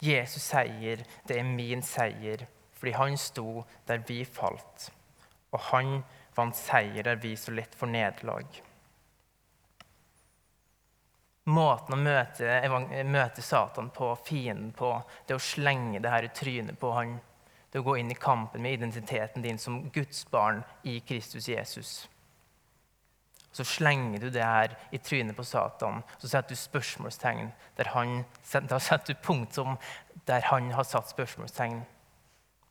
Jesus 0.03 0.43
seier, 0.51 1.05
det 1.29 1.39
er 1.39 1.47
min 1.47 1.83
seier, 1.87 2.47
fordi 2.75 2.97
han 2.99 3.17
sto 3.21 3.63
der 3.87 4.03
vi 4.09 4.25
falt. 4.27 4.91
Og 5.53 5.61
han 5.71 6.01
vant 6.35 6.57
seier 6.57 7.07
der 7.07 7.21
vi 7.23 7.37
så 7.37 7.55
lett 7.55 7.75
får 7.79 7.93
nederlag. 7.93 8.63
Måten 11.45 11.97
å 11.97 11.99
møte, 11.99 12.47
møte, 13.11 13.43
Satan 13.43 13.91
på, 13.91 14.13
fienden 14.27 14.71
på, 14.79 14.95
det 15.27 15.35
å 15.35 15.43
slenge 15.43 15.99
det 16.03 16.11
her 16.13 16.27
i 16.27 16.35
trynet 16.35 16.79
på 16.79 16.93
han. 16.95 17.17
Det 17.73 17.81
å 17.81 17.87
gå 17.87 17.97
inn 17.99 18.13
i 18.13 18.19
kampen 18.19 18.63
med 18.63 18.77
identiteten 18.77 19.43
din 19.43 19.59
som 19.59 19.81
Guds 19.91 20.23
barn 20.31 20.61
i 20.87 21.01
Kristus 21.01 21.49
Jesus. 21.49 21.93
Så 23.53 23.65
slenger 23.69 24.21
du 24.21 24.31
det 24.33 24.45
her 24.45 24.77
i 24.91 24.99
trynet 24.99 25.37
på 25.37 25.45
Satan. 25.45 26.03
Så 26.19 26.29
setter 26.29 26.55
du 26.55 26.61
spørsmålstegn 26.61 27.51
der 27.77 27.91
han, 27.93 28.23
da 28.69 28.79
setter 28.81 29.13
du 29.13 29.25
punktum 29.25 29.77
der 30.27 30.47
han 30.49 30.71
har 30.73 30.87
satt 30.87 31.11
spørsmålstegn, 31.11 31.83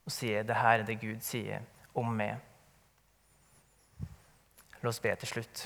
og 0.06 0.14
sier 0.14 0.46
det 0.48 0.56
her 0.56 0.80
er 0.80 0.88
det 0.88 1.02
Gud 1.02 1.20
sier 1.26 1.66
om 1.98 2.14
meg. 2.16 2.40
La 4.82 4.90
oss 4.90 5.02
be 5.04 5.14
til 5.20 5.30
slutt. 5.30 5.66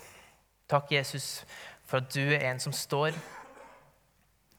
Takk, 0.67 0.91
Jesus, 0.91 1.45
for 1.85 2.01
at 2.01 2.09
du 2.11 2.23
er 2.25 2.49
en 2.49 2.59
som 2.59 2.73
står 2.73 3.15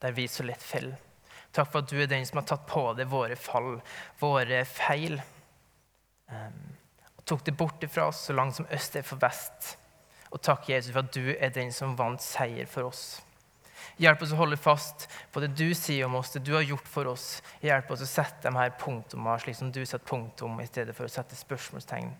der 0.00 0.14
vi 0.16 0.28
så 0.30 0.46
lett 0.46 0.62
faller. 0.62 0.96
Takk 1.56 1.70
for 1.72 1.80
at 1.80 1.90
du 1.90 1.96
er 2.00 2.08
den 2.10 2.26
som 2.28 2.40
har 2.40 2.46
tatt 2.48 2.66
på 2.68 2.82
deg 2.98 3.08
våre 3.08 3.36
fall, 3.40 3.78
våre 4.20 4.60
feil. 4.68 5.16
Um, 6.28 6.62
og 7.16 7.24
tok 7.24 7.46
det 7.46 7.54
bort 7.56 7.84
fra 7.88 8.10
oss 8.10 8.26
så 8.28 8.36
langt 8.36 8.58
som 8.58 8.68
øst 8.72 8.98
er 8.98 9.06
for 9.06 9.20
vest. 9.22 9.76
Og 10.36 10.42
takk, 10.44 10.68
Jesus, 10.68 10.92
for 10.92 11.00
at 11.00 11.14
du 11.16 11.32
er 11.32 11.54
den 11.54 11.70
som 11.72 11.94
vant 11.96 12.20
seier 12.20 12.68
for 12.68 12.90
oss. 12.90 13.22
Hjelp 13.96 14.20
oss 14.26 14.34
å 14.34 14.40
holde 14.42 14.58
fast 14.60 15.06
på 15.32 15.40
det 15.40 15.54
du 15.56 15.70
sier 15.72 16.04
om 16.04 16.18
oss, 16.18 16.34
det 16.34 16.42
du 16.44 16.52
har 16.52 16.66
gjort 16.66 16.88
for 16.92 17.08
oss. 17.08 17.38
Hjelp 17.64 17.94
oss 17.94 18.04
å 18.04 18.08
sette 18.10 18.44
de 18.44 18.52
her 18.58 18.74
punktumene 18.76 19.38
slik 19.40 19.56
som 19.56 19.70
du 19.72 19.80
setter 19.86 20.04
punktum, 20.04 20.58
i 20.60 20.68
stedet 20.68 20.92
for 20.96 21.08
å 21.08 21.12
sette 21.12 21.38
spørsmålstegn. 21.38 22.12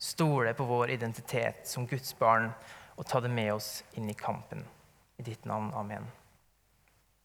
Stole 0.00 0.54
på 0.56 0.64
vår 0.64 0.94
identitet 0.96 1.68
som 1.68 1.84
Guds 1.90 2.14
barn 2.16 2.48
og 2.96 3.04
ta 3.06 3.20
det 3.20 3.34
med 3.34 3.52
oss 3.58 3.82
inn 4.00 4.08
i 4.08 4.16
kampen. 4.16 4.64
I 5.18 5.26
ditt 5.26 5.44
navn. 5.44 5.68
Amen. 5.76 6.08